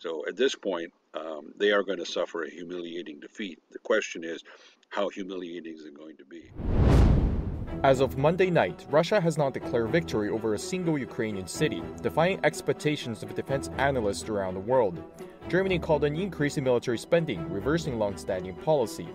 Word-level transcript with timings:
So 0.00 0.24
at 0.26 0.34
this 0.34 0.54
point, 0.54 0.94
um, 1.12 1.52
they 1.58 1.72
are 1.72 1.82
going 1.82 1.98
to 1.98 2.06
suffer 2.06 2.44
a 2.44 2.50
humiliating 2.50 3.20
defeat. 3.20 3.58
The 3.70 3.78
question 3.80 4.24
is, 4.24 4.42
how 4.88 5.10
humiliating 5.10 5.74
is 5.74 5.84
it 5.84 5.92
going 5.94 6.16
to 6.16 6.24
be? 6.24 6.50
As 7.84 8.00
of 8.00 8.16
Monday 8.16 8.48
night, 8.48 8.86
Russia 8.90 9.20
has 9.20 9.36
not 9.36 9.52
declared 9.52 9.90
victory 9.90 10.30
over 10.30 10.54
a 10.54 10.58
single 10.58 10.98
Ukrainian 10.98 11.46
city, 11.46 11.82
defying 12.00 12.40
expectations 12.44 13.22
of 13.22 13.34
defense 13.34 13.68
analysts 13.76 14.26
around 14.30 14.54
the 14.54 14.60
world. 14.60 15.02
Germany 15.48 15.78
called 15.78 16.04
an 16.04 16.16
increase 16.16 16.56
in 16.56 16.64
military 16.64 16.96
spending, 16.96 17.46
reversing 17.52 17.98
long-standing 17.98 18.54
policy. 18.56 19.08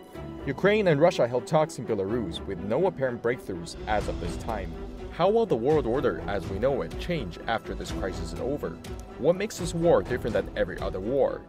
Ukraine 0.45 0.89
and 0.89 1.01
Russia 1.01 1.27
held 1.27 1.47
talks 1.47 1.79
in 1.79 1.87
Belarus 1.87 2.45
with 2.45 2.59
no 2.59 2.85
apparent 2.85 3.23
breakthroughs 3.23 3.75
as 3.87 4.07
of 4.07 4.19
this 4.21 4.37
time. 4.37 4.71
How 5.17 5.29
will 5.29 5.45
the 5.45 5.55
world 5.55 5.85
order 5.85 6.21
as 6.27 6.45
we 6.49 6.59
know 6.59 6.81
it 6.81 6.99
change 6.99 7.39
after 7.47 7.73
this 7.73 7.91
crisis 7.91 8.33
is 8.33 8.39
over? 8.41 8.71
What 9.17 9.37
makes 9.37 9.57
this 9.57 9.73
war 9.73 10.03
different 10.03 10.33
than 10.33 10.51
every 10.57 10.77
other 10.81 10.99
war? 10.99 11.41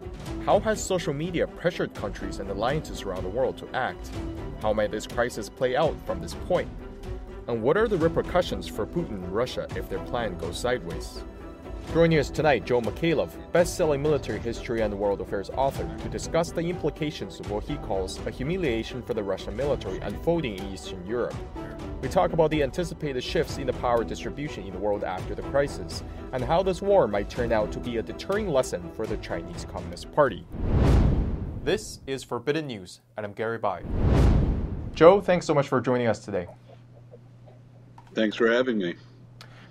How 0.45 0.61
has 0.61 0.81
social 0.81 1.13
media 1.13 1.49
pressured 1.49 1.93
countries 1.93 2.39
and 2.39 2.49
alliances 2.49 3.03
around 3.03 3.25
the 3.25 3.29
world 3.29 3.59
to 3.59 3.69
act? 3.75 4.13
How 4.63 4.73
might 4.73 4.93
this 4.93 5.09
crisis 5.09 5.49
play 5.49 5.75
out 5.75 5.97
from 6.07 6.21
this 6.21 6.35
point? 6.47 6.69
And 7.49 7.61
what 7.61 7.77
are 7.77 7.89
the 7.89 7.99
repercussions 7.99 8.69
for 8.69 8.87
Putin 8.87 9.25
and 9.25 9.35
Russia 9.35 9.67
if 9.75 9.89
their 9.89 9.99
plan 10.05 10.39
goes 10.39 10.61
sideways? 10.61 11.25
Joining 11.93 12.21
us 12.21 12.31
tonight, 12.31 12.67
Joe 12.67 12.81
Micallef, 12.81 13.31
best-selling 13.51 14.01
military 14.01 14.39
history 14.39 14.83
and 14.83 14.97
world 14.97 15.21
affairs 15.21 15.51
author, 15.51 15.89
to 16.03 16.09
discuss 16.09 16.53
the 16.53 16.61
implications 16.61 17.41
of 17.41 17.51
what 17.51 17.65
he 17.65 17.77
calls 17.79 18.25
a 18.27 18.31
humiliation 18.31 19.03
for 19.03 19.15
the 19.15 19.25
Russian 19.25 19.57
military 19.57 19.99
unfolding 19.99 20.57
in 20.57 20.73
Eastern 20.73 21.05
Europe. 21.05 21.35
We 22.03 22.09
talk 22.09 22.35
about 22.35 22.51
the 22.51 22.63
anticipated 22.63 23.25
shifts 23.25 23.57
in 23.57 23.67
the 23.67 23.73
power 23.73 24.05
distribution 24.05 24.65
in 24.65 24.73
the 24.75 24.79
world 24.79 25.03
after 25.03 25.35
the 25.35 25.43
crisis, 25.43 26.05
and 26.33 26.45
how 26.45 26.63
this 26.63 26.83
war 26.83 27.09
might 27.09 27.31
turn 27.31 27.53
out 27.53 27.73
to 27.73 27.81
be 27.81 27.97
a 27.97 28.03
deterring 28.03 28.49
lesson 28.51 28.91
for 28.93 29.07
the 29.07 29.17
Chinese 29.17 29.67
Communist 29.73 30.13
Party. 30.13 30.47
This 31.65 32.01
is 32.07 32.23
Forbidden 32.23 32.67
News, 32.67 33.01
and 33.17 33.25
I'm 33.25 33.33
Gary 33.33 33.57
Bai. 33.57 33.83
Joe, 34.95 35.23
thanks 35.23 35.47
so 35.47 35.55
much 35.55 35.69
for 35.69 35.81
joining 35.81 36.07
us 36.07 36.19
today. 36.19 36.47
Thanks 38.15 38.37
for 38.37 38.47
having 38.47 38.77
me. 38.77 38.97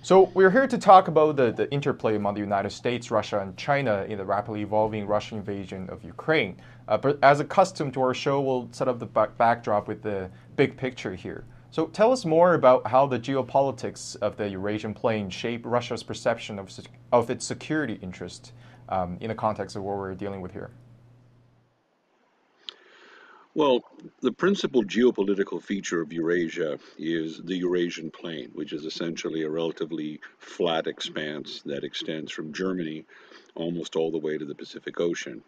So 0.01 0.31
we're 0.33 0.51
here 0.51 0.67
to 0.67 0.77
talk 0.79 1.07
about 1.07 1.35
the, 1.35 1.51
the 1.51 1.71
interplay 1.71 2.15
among 2.15 2.33
the 2.33 2.39
United 2.39 2.71
States, 2.71 3.11
Russia, 3.11 3.39
and 3.39 3.55
China 3.55 4.03
in 4.09 4.17
the 4.17 4.25
rapidly 4.25 4.61
evolving 4.61 5.05
Russian 5.05 5.37
invasion 5.37 5.89
of 5.91 6.03
Ukraine. 6.03 6.57
Uh, 6.87 6.97
but 6.97 7.19
as 7.23 7.39
accustomed 7.39 7.93
to 7.93 8.01
our 8.01 8.13
show, 8.15 8.41
we'll 8.41 8.67
set 8.71 8.87
up 8.87 8.97
the 8.97 9.05
back 9.05 9.37
backdrop 9.37 9.87
with 9.87 10.01
the 10.01 10.29
big 10.55 10.75
picture 10.75 11.13
here. 11.13 11.45
So 11.75 11.87
tell 11.87 12.13
us 12.13 12.23
more 12.23 12.53
about 12.53 12.87
how 12.87 13.05
the 13.05 13.19
geopolitics 13.19 14.15
of 14.21 14.37
the 14.37 14.47
Eurasian 14.47 14.93
plain 14.93 15.29
shape 15.29 15.63
Russia's 15.65 16.03
perception 16.03 16.57
of, 16.57 16.71
of 17.11 17.29
its 17.29 17.45
security 17.45 17.99
interest 18.01 18.53
um, 18.87 19.17
in 19.19 19.27
the 19.27 19.35
context 19.35 19.75
of 19.75 19.83
what 19.83 19.97
we're 19.97 20.15
dealing 20.15 20.39
with 20.39 20.53
here. 20.53 20.71
Well, 23.55 23.83
the 24.21 24.31
principal 24.31 24.85
geopolitical 24.85 25.61
feature 25.61 25.99
of 25.99 26.13
Eurasia 26.13 26.79
is 26.97 27.41
the 27.43 27.57
Eurasian 27.57 28.09
plain, 28.09 28.51
which 28.53 28.71
is 28.71 28.85
essentially 28.85 29.41
a 29.41 29.49
relatively 29.49 30.21
flat 30.37 30.87
expanse 30.87 31.61
that 31.65 31.83
extends 31.83 32.31
from 32.31 32.53
Germany 32.53 33.03
almost 33.53 33.97
all 33.97 34.13
the 34.13 34.17
way 34.17 34.37
to 34.37 34.45
the 34.45 34.55
Pacific 34.55 35.01
Ocean. 35.01 35.43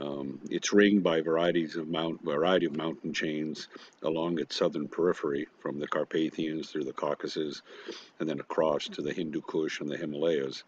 Um, 0.00 0.40
it's 0.50 0.72
ringed 0.72 1.02
by 1.02 1.20
varieties 1.20 1.76
of 1.76 1.88
mount, 1.88 2.24
variety 2.24 2.66
of 2.66 2.76
mountain 2.76 3.12
chains 3.12 3.68
along 4.02 4.38
its 4.38 4.56
southern 4.56 4.88
periphery, 4.88 5.46
from 5.60 5.78
the 5.78 5.86
Carpathians 5.86 6.70
through 6.70 6.84
the 6.84 6.92
Caucasus, 6.92 7.62
and 8.18 8.28
then 8.28 8.40
across 8.40 8.88
to 8.88 9.02
the 9.02 9.12
Hindu 9.12 9.40
Kush 9.42 9.80
and 9.80 9.90
the 9.90 9.96
Himalayas. 9.96 10.64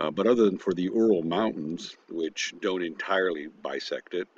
Uh, 0.00 0.10
but 0.10 0.26
other 0.26 0.44
than 0.44 0.58
for 0.58 0.72
the 0.72 0.84
Ural 0.84 1.22
Mountains, 1.22 1.96
which 2.08 2.54
don't 2.60 2.82
entirely 2.82 3.48
bisect 3.62 4.14
it, 4.14 4.28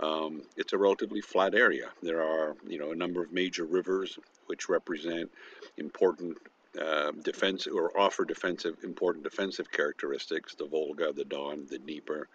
um, 0.00 0.42
it's 0.56 0.72
a 0.72 0.78
relatively 0.78 1.20
flat 1.20 1.54
area. 1.54 1.90
There 2.02 2.22
are, 2.22 2.56
you 2.66 2.78
know, 2.78 2.92
a 2.92 2.96
number 2.96 3.22
of 3.22 3.32
major 3.32 3.64
rivers 3.64 4.18
which 4.46 4.68
represent 4.68 5.30
important 5.76 6.38
uh, 6.80 7.12
defense 7.22 7.66
or 7.66 7.98
offer 7.98 8.24
defensive, 8.24 8.76
important 8.82 9.24
defensive 9.24 9.70
characteristics: 9.70 10.54
the 10.54 10.66
Volga, 10.66 11.12
the 11.12 11.24
Don, 11.24 11.66
the 11.68 11.78
Dnieper, 11.78 12.28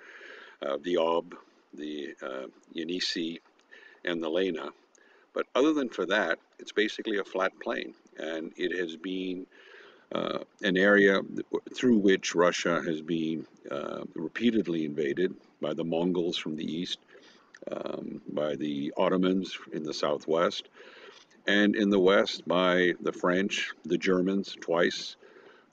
uh, 0.62 0.78
the 0.84 0.98
Ob, 0.98 1.36
the 1.74 2.16
uh, 2.22 2.48
Yenisei, 2.76 3.40
and 4.04 4.22
the 4.22 4.30
Lena. 4.30 4.70
But 5.34 5.48
other 5.56 5.74
than 5.74 5.90
for 5.90 6.06
that, 6.06 6.40
it's 6.60 6.72
basically 6.72 7.18
a 7.18 7.24
flat 7.24 7.52
plain, 7.62 7.94
and 8.18 8.54
it 8.56 8.78
has 8.78 8.96
been 8.96 9.46
uh, 10.14 10.40
an 10.62 10.78
area 10.78 11.22
through 11.74 11.98
which 11.98 12.36
Russia 12.36 12.82
has 12.86 13.02
been 13.02 13.46
uh, 13.70 14.04
repeatedly 14.14 14.86
invaded 14.86 15.36
by 15.62 15.74
the 15.74 15.84
Mongols 15.84 16.38
from 16.38 16.56
the 16.56 16.64
east, 16.64 17.00
um, 17.72 18.22
by 18.32 18.56
the 18.56 18.94
Ottomans 18.96 19.58
in 19.74 19.84
the 19.84 19.94
southwest, 19.94 20.70
and 21.48 21.76
in 21.76 21.90
the 21.90 22.00
west 22.00 22.48
by 22.48 22.94
the 23.02 23.12
French, 23.12 23.72
the 23.84 23.98
Germans 23.98 24.56
twice, 24.62 25.16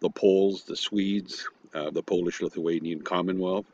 the 0.00 0.10
Poles, 0.10 0.64
the 0.64 0.76
Swedes, 0.76 1.49
uh, 1.75 1.91
the 1.91 2.03
Polish-Lithuanian 2.03 3.03
Commonwealth. 3.03 3.66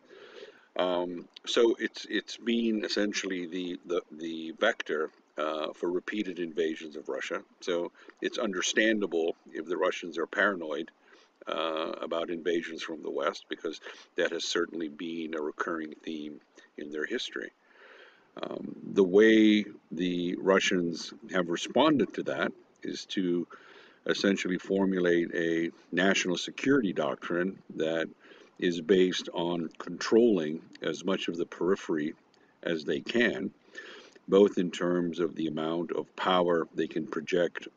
Um, 0.79 1.29
so 1.45 1.77
it's 1.79 2.07
it's 2.09 2.37
been 2.37 2.85
essentially 2.85 3.47
the 3.47 3.81
the, 3.87 4.03
the 4.13 4.55
vector 4.61 5.11
uh, 5.37 5.73
for 5.73 5.91
repeated 5.91 6.39
invasions 6.39 6.97
of 6.97 7.09
Russia. 7.09 7.43
So 7.61 7.91
it's 8.23 8.39
understandable 8.39 9.37
if 9.53 9.67
the 9.67 9.77
Russians 9.77 10.19
are 10.19 10.27
paranoid 10.27 10.91
uh, 11.47 11.93
about 12.01 12.31
invasions 12.31 12.83
from 12.83 13.03
the 13.03 13.11
West 13.11 13.45
because 13.49 13.81
that 14.17 14.33
has 14.33 14.45
certainly 14.45 14.89
been 14.89 15.35
a 15.35 15.41
recurring 15.41 15.95
theme 16.05 16.41
in 16.77 16.91
their 16.91 17.07
history. 17.07 17.51
Um, 18.43 18.77
the 18.93 19.05
way 19.05 19.65
the 19.91 20.37
Russians 20.37 21.13
have 21.33 21.49
responded 21.49 22.15
to 22.15 22.23
that 22.25 22.53
is 22.83 23.05
to 23.07 23.47
essentially 24.07 24.59
formulate 24.59 25.35
a 25.35 25.71
national 25.93 26.37
security 26.37 26.93
doctrine 26.93 27.59
that 27.77 28.09
is 28.59 28.81
based 28.81 29.29
on 29.33 29.71
controlling 29.79 30.61
as 30.83 31.05
much 31.05 31.29
of 31.29 31.37
the 31.37 31.47
periphery 31.47 32.15
as 32.63 32.85
they 32.85 33.01
can, 33.01 33.51
both 34.27 34.59
in 34.59 34.71
terms 34.71 35.21
of 35.21 35.35
the 35.35 35.47
amount 35.47 35.93
of 35.93 36.15
power 36.17 36.67
they 36.75 36.87
can 36.87 37.07
project 37.07 37.69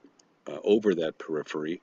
uh, 0.47 0.58
over 0.64 0.96
that 0.96 1.18
periphery 1.18 1.81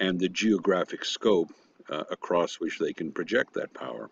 and 0.00 0.18
the 0.18 0.28
geographic 0.28 1.04
scope 1.04 1.52
uh, 1.88 2.04
across 2.10 2.56
which 2.56 2.78
they 2.78 2.92
can 2.92 3.12
project 3.12 3.54
that 3.54 3.72
power. 3.72 4.10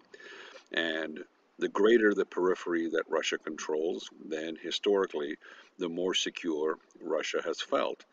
And 0.73 1.25
the 1.59 1.69
greater 1.69 2.15
the 2.15 2.25
periphery 2.25 2.89
that 2.91 3.05
Russia 3.09 3.39
controls, 3.39 4.09
then 4.25 4.57
historically, 4.57 5.37
the 5.79 5.89
more 5.89 6.15
secure 6.15 6.79
Russia 7.03 7.41
has 7.45 7.61
felt. 7.61 8.05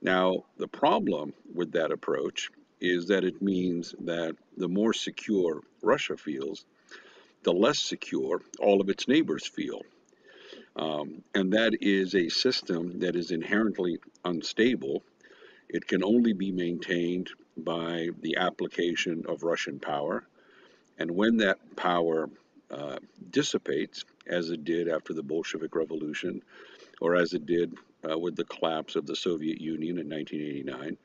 Now, 0.00 0.44
the 0.58 0.68
problem 0.68 1.32
with 1.54 1.72
that 1.72 1.92
approach 1.92 2.50
is 2.80 3.06
that 3.08 3.24
it 3.24 3.40
means 3.40 3.94
that 4.00 4.36
the 4.56 4.68
more 4.68 4.92
secure 4.92 5.60
Russia 5.82 6.16
feels, 6.16 6.64
the 7.42 7.52
less 7.52 7.78
secure 7.78 8.40
all 8.58 8.80
of 8.80 8.88
its 8.88 9.08
neighbors 9.08 9.46
feel. 9.46 9.82
Um, 10.76 11.22
and 11.34 11.52
that 11.52 11.74
is 11.80 12.14
a 12.14 12.28
system 12.28 12.98
that 13.00 13.16
is 13.16 13.30
inherently 13.30 13.98
unstable. 14.24 15.02
It 15.68 15.86
can 15.86 16.02
only 16.02 16.32
be 16.32 16.50
maintained 16.50 17.30
by 17.56 18.08
the 18.20 18.36
application 18.36 19.24
of 19.28 19.44
Russian 19.44 19.78
power. 19.78 20.24
And 20.98 21.10
when 21.10 21.36
that 21.38 21.58
power 21.76 22.28
uh, 22.70 22.98
dissipates, 23.30 24.04
as 24.26 24.50
it 24.50 24.64
did 24.64 24.88
after 24.88 25.12
the 25.12 25.22
Bolshevik 25.22 25.74
Revolution, 25.76 26.42
or 27.00 27.14
as 27.14 27.34
it 27.34 27.46
did 27.46 27.74
uh, 28.08 28.18
with 28.18 28.36
the 28.36 28.44
collapse 28.44 28.96
of 28.96 29.06
the 29.06 29.16
Soviet 29.16 29.60
Union 29.60 29.98
in 29.98 30.08
1989, 30.08 30.96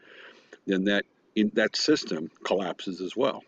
then 0.65 0.85
that 0.85 1.05
in, 1.35 1.51
that 1.55 1.75
system 1.75 2.29
collapses 2.43 3.01
as 3.01 3.15
well. 3.15 3.43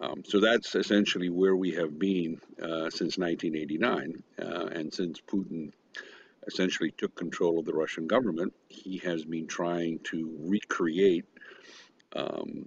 Um, 0.00 0.22
so 0.26 0.40
that's 0.40 0.74
essentially 0.74 1.28
where 1.28 1.54
we 1.54 1.72
have 1.72 1.98
been 1.98 2.40
uh, 2.60 2.90
since 2.90 3.18
1989, 3.18 4.22
uh, 4.40 4.66
and 4.72 4.92
since 4.92 5.20
Putin 5.20 5.72
essentially 6.46 6.92
took 6.96 7.14
control 7.14 7.58
of 7.58 7.66
the 7.66 7.74
Russian 7.74 8.06
government, 8.06 8.52
he 8.68 8.98
has 8.98 9.24
been 9.24 9.46
trying 9.46 10.00
to 10.04 10.36
recreate 10.40 11.26
um, 12.16 12.66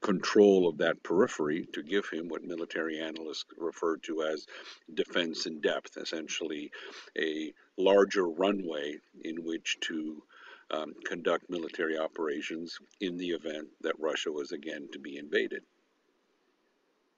control 0.00 0.68
of 0.68 0.78
that 0.78 1.02
periphery 1.02 1.66
to 1.72 1.82
give 1.82 2.08
him 2.08 2.28
what 2.28 2.44
military 2.44 3.00
analysts 3.00 3.46
refer 3.56 3.96
to 3.96 4.22
as 4.22 4.46
defense 4.92 5.46
in 5.46 5.60
depth, 5.60 5.96
essentially 5.96 6.70
a 7.18 7.52
larger 7.78 8.28
runway 8.28 8.96
in 9.24 9.44
which 9.44 9.78
to 9.80 10.22
um, 10.70 10.94
conduct 11.04 11.50
military 11.50 11.98
operations 11.98 12.78
in 13.00 13.16
the 13.16 13.28
event 13.28 13.68
that 13.82 13.98
Russia 13.98 14.32
was 14.32 14.52
again 14.52 14.88
to 14.92 14.98
be 14.98 15.18
invaded. 15.18 15.62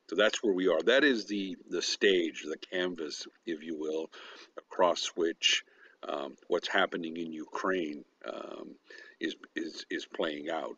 So 0.09 0.17
that's 0.17 0.43
where 0.43 0.55
we 0.55 0.69
are. 0.69 0.81
That 0.83 1.03
is 1.03 1.27
the, 1.27 1.57
the 1.69 1.83
stage, 1.83 2.45
the 2.45 2.57
canvas, 2.57 3.27
if 3.45 3.63
you 3.63 3.77
will, 3.77 4.11
across 4.57 5.09
which 5.17 5.65
um, 6.09 6.37
what's 6.47 6.69
happening 6.69 7.17
in 7.17 7.33
Ukraine 7.33 8.05
um, 8.33 8.77
is, 9.21 9.35
is, 9.57 9.85
is 9.91 10.07
playing 10.07 10.49
out. 10.49 10.77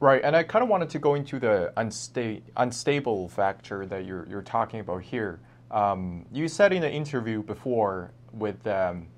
Right, 0.00 0.22
and 0.22 0.36
I 0.36 0.42
kind 0.42 0.62
of 0.62 0.68
wanted 0.68 0.90
to 0.90 0.98
go 0.98 1.14
into 1.14 1.40
the 1.40 1.72
unsta- 1.76 2.42
unstable 2.56 3.28
factor 3.28 3.86
that 3.86 4.04
you're, 4.04 4.26
you're 4.28 4.42
talking 4.42 4.80
about 4.80 5.02
here. 5.02 5.40
Um, 5.70 6.26
you 6.30 6.48
said 6.48 6.72
in 6.72 6.84
an 6.84 6.92
interview 6.92 7.42
before 7.42 8.12
with, 8.32 8.64
um, 8.66 9.08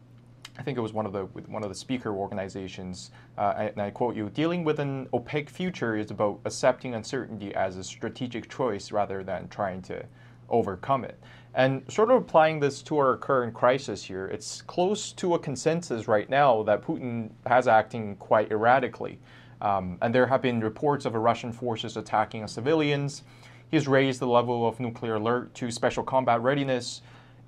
I 0.60 0.62
think 0.62 0.76
it 0.76 0.82
was 0.82 0.92
one 0.92 1.06
of 1.06 1.14
the 1.14 1.24
one 1.24 1.62
of 1.62 1.70
the 1.70 1.74
speaker 1.74 2.14
organizations, 2.14 3.12
uh, 3.38 3.54
and 3.56 3.80
I 3.80 3.88
quote 3.88 4.14
you: 4.14 4.28
"Dealing 4.28 4.62
with 4.62 4.78
an 4.78 5.08
opaque 5.14 5.48
future 5.48 5.96
is 5.96 6.10
about 6.10 6.38
accepting 6.44 6.94
uncertainty 6.94 7.54
as 7.54 7.78
a 7.78 7.82
strategic 7.82 8.50
choice 8.50 8.92
rather 8.92 9.24
than 9.24 9.48
trying 9.48 9.80
to 9.82 10.04
overcome 10.50 11.04
it." 11.04 11.18
And 11.54 11.90
sort 11.90 12.10
of 12.10 12.18
applying 12.18 12.60
this 12.60 12.82
to 12.82 12.98
our 12.98 13.16
current 13.16 13.54
crisis 13.54 14.04
here, 14.04 14.26
it's 14.26 14.60
close 14.60 15.12
to 15.12 15.34
a 15.34 15.38
consensus 15.38 16.06
right 16.06 16.28
now 16.28 16.62
that 16.64 16.82
Putin 16.82 17.30
has 17.46 17.66
acting 17.66 18.16
quite 18.16 18.52
erratically. 18.52 19.18
Um, 19.62 19.96
and 20.02 20.14
there 20.14 20.26
have 20.26 20.42
been 20.42 20.60
reports 20.60 21.06
of 21.06 21.14
Russian 21.14 21.52
forces 21.52 21.96
attacking 21.96 22.46
civilians. 22.48 23.22
He's 23.70 23.88
raised 23.88 24.20
the 24.20 24.26
level 24.26 24.68
of 24.68 24.78
nuclear 24.78 25.14
alert 25.14 25.54
to 25.54 25.70
special 25.70 26.02
combat 26.02 26.42
readiness. 26.42 27.00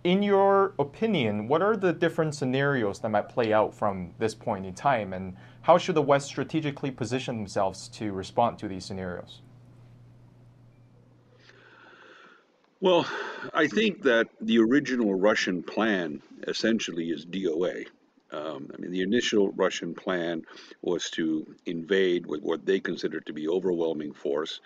In 0.05 0.23
your 0.23 0.75
opinion, 0.81 1.47
what 1.47 1.63
are 1.63 1.77
the 1.77 1.93
different 1.93 2.35
scenarios 2.35 2.99
that 3.01 3.11
might 3.11 3.29
play 3.29 3.53
out 3.53 3.73
from 3.73 4.15
this 4.19 4.35
point 4.35 4.67
in 4.67 4.75
time, 4.75 5.13
and 5.13 5.37
how 5.63 5.79
should 5.79 5.95
the 5.95 6.03
West 6.03 6.27
strategically 6.27 6.91
position 6.91 7.37
themselves 7.37 7.89
to 7.89 8.13
respond 8.13 8.59
to 8.59 8.69
these 8.69 8.85
scenarios? 8.85 9.43
Well, 12.81 13.07
I 13.55 13.69
think 13.69 14.03
that 14.03 14.27
the 14.41 14.59
original 14.59 15.15
Russian 15.15 15.63
plan 15.63 16.21
essentially 16.49 17.11
is 17.11 17.25
DOA. 17.25 17.87
Um, 18.33 18.71
I 18.75 18.81
mean, 18.81 18.91
the 18.91 19.03
initial 19.03 19.53
Russian 19.53 19.95
plan 19.95 20.43
was 20.81 21.11
to 21.11 21.47
invade 21.67 22.27
with 22.27 22.43
what 22.43 22.67
they 22.67 22.81
considered 22.81 23.27
to 23.27 23.33
be 23.33 23.47
overwhelming 23.47 24.13
force, 24.15 24.61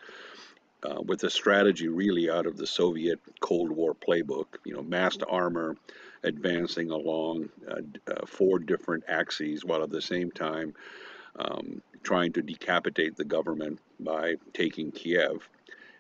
uh, 0.87 1.00
with 1.03 1.25
a 1.25 1.31
strategy 1.31 1.88
really 1.88 2.31
out 2.31 2.47
of 2.47 2.56
the 2.56 2.67
Soviet 2.67 3.19
Cold 3.41 3.71
War 3.71 3.94
playbook. 3.94 4.47
You 4.65 4.75
know, 4.75 4.83
massed 4.83 5.23
armor, 5.29 5.77
advancing 6.23 6.91
along 6.91 7.49
uh, 7.69 7.81
uh, 8.11 8.27
four 8.27 8.59
different 8.59 9.05
axes, 9.09 9.65
while 9.65 9.83
at 9.83 9.91
the 9.91 10.03
same 10.03 10.31
time 10.31 10.75
um, 11.38 11.83
trying 12.03 12.33
to 12.35 12.43
decapitate 12.43 13.17
the 13.17 13.25
government 13.25 13.81
by 14.00 14.37
taking 14.53 14.93
Kiev, 14.93 15.49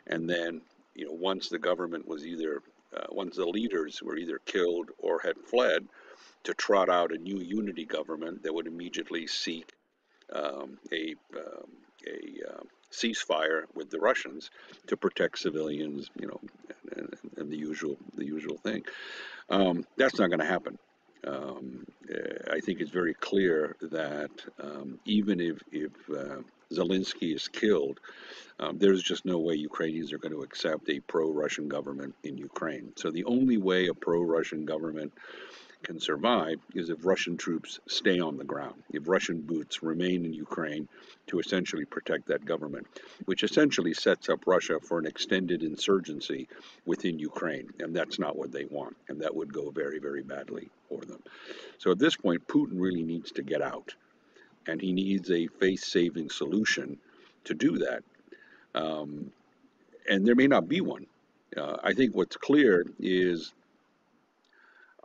and 0.06 0.28
then 0.28 0.60
you 0.94 1.06
know, 1.06 1.12
once 1.12 1.48
the 1.48 1.58
government 1.58 2.06
was 2.06 2.26
either, 2.26 2.62
uh, 2.96 3.06
once 3.10 3.36
the 3.36 3.46
leaders 3.46 4.02
were 4.02 4.16
either 4.16 4.40
killed 4.46 4.90
or 4.98 5.20
had 5.20 5.36
fled, 5.38 5.86
to 6.44 6.54
trot 6.54 6.88
out 6.88 7.12
a 7.12 7.18
new 7.18 7.40
unity 7.40 7.84
government 7.84 8.42
that 8.42 8.54
would 8.54 8.68
immediately 8.68 9.26
seek 9.26 9.72
um, 10.32 10.78
a, 10.92 11.14
um, 11.36 11.70
a 12.06 12.50
uh, 12.50 12.62
ceasefire 12.92 13.62
with 13.74 13.90
the 13.90 13.98
Russians 13.98 14.50
to 14.86 14.96
protect 14.96 15.38
civilians, 15.38 16.10
you 16.18 16.26
know, 16.26 16.40
and, 16.96 17.14
and 17.36 17.50
the 17.50 17.56
usual 17.56 17.96
the 18.16 18.24
usual 18.24 18.56
thing. 18.58 18.82
Um, 19.50 19.84
that's 19.96 20.18
not 20.18 20.28
going 20.28 20.40
to 20.40 20.46
happen. 20.46 20.78
Um, 21.26 21.86
I 22.50 22.60
think 22.60 22.80
it's 22.80 22.90
very 22.90 23.14
clear 23.14 23.76
that 23.82 24.30
um, 24.62 24.98
even 25.04 25.40
if 25.40 25.60
if 25.72 25.92
uh, 26.10 26.42
Zelensky 26.72 27.34
is 27.34 27.48
killed, 27.48 28.00
um, 28.58 28.78
there's 28.78 29.02
just 29.02 29.24
no 29.24 29.38
way 29.38 29.54
Ukrainians 29.54 30.12
are 30.12 30.18
going 30.18 30.32
to 30.32 30.42
accept 30.42 30.88
a 30.88 31.00
pro-Russian 31.00 31.68
government 31.68 32.14
in 32.22 32.38
Ukraine. 32.38 32.92
So 32.96 33.10
the 33.10 33.24
only 33.24 33.56
way 33.56 33.86
a 33.86 33.94
pro-Russian 33.94 34.64
government 34.64 35.12
can 35.86 36.00
survive 36.00 36.58
is 36.74 36.90
if 36.90 37.06
Russian 37.06 37.36
troops 37.36 37.78
stay 37.86 38.18
on 38.18 38.36
the 38.36 38.44
ground, 38.44 38.82
if 38.92 39.06
Russian 39.06 39.40
boots 39.40 39.84
remain 39.84 40.24
in 40.24 40.34
Ukraine 40.34 40.88
to 41.28 41.38
essentially 41.38 41.84
protect 41.84 42.26
that 42.26 42.44
government, 42.44 42.88
which 43.26 43.44
essentially 43.44 43.94
sets 43.94 44.28
up 44.28 44.48
Russia 44.48 44.80
for 44.80 44.98
an 44.98 45.06
extended 45.06 45.62
insurgency 45.62 46.48
within 46.86 47.20
Ukraine. 47.20 47.72
And 47.78 47.94
that's 47.94 48.18
not 48.18 48.36
what 48.36 48.50
they 48.50 48.64
want. 48.64 48.96
And 49.08 49.20
that 49.20 49.34
would 49.34 49.52
go 49.52 49.70
very, 49.70 50.00
very 50.00 50.22
badly 50.22 50.68
for 50.88 51.02
them. 51.02 51.22
So 51.78 51.92
at 51.92 52.00
this 52.00 52.16
point, 52.16 52.48
Putin 52.48 52.80
really 52.86 53.04
needs 53.04 53.30
to 53.32 53.42
get 53.44 53.62
out. 53.62 53.94
And 54.66 54.80
he 54.80 54.92
needs 54.92 55.30
a 55.30 55.46
face 55.46 55.86
saving 55.86 56.30
solution 56.30 56.98
to 57.44 57.54
do 57.54 57.78
that. 57.78 58.02
Um, 58.74 59.30
and 60.10 60.26
there 60.26 60.34
may 60.34 60.48
not 60.48 60.68
be 60.68 60.80
one. 60.80 61.06
Uh, 61.56 61.76
I 61.84 61.92
think 61.92 62.16
what's 62.16 62.36
clear 62.36 62.84
is 62.98 63.52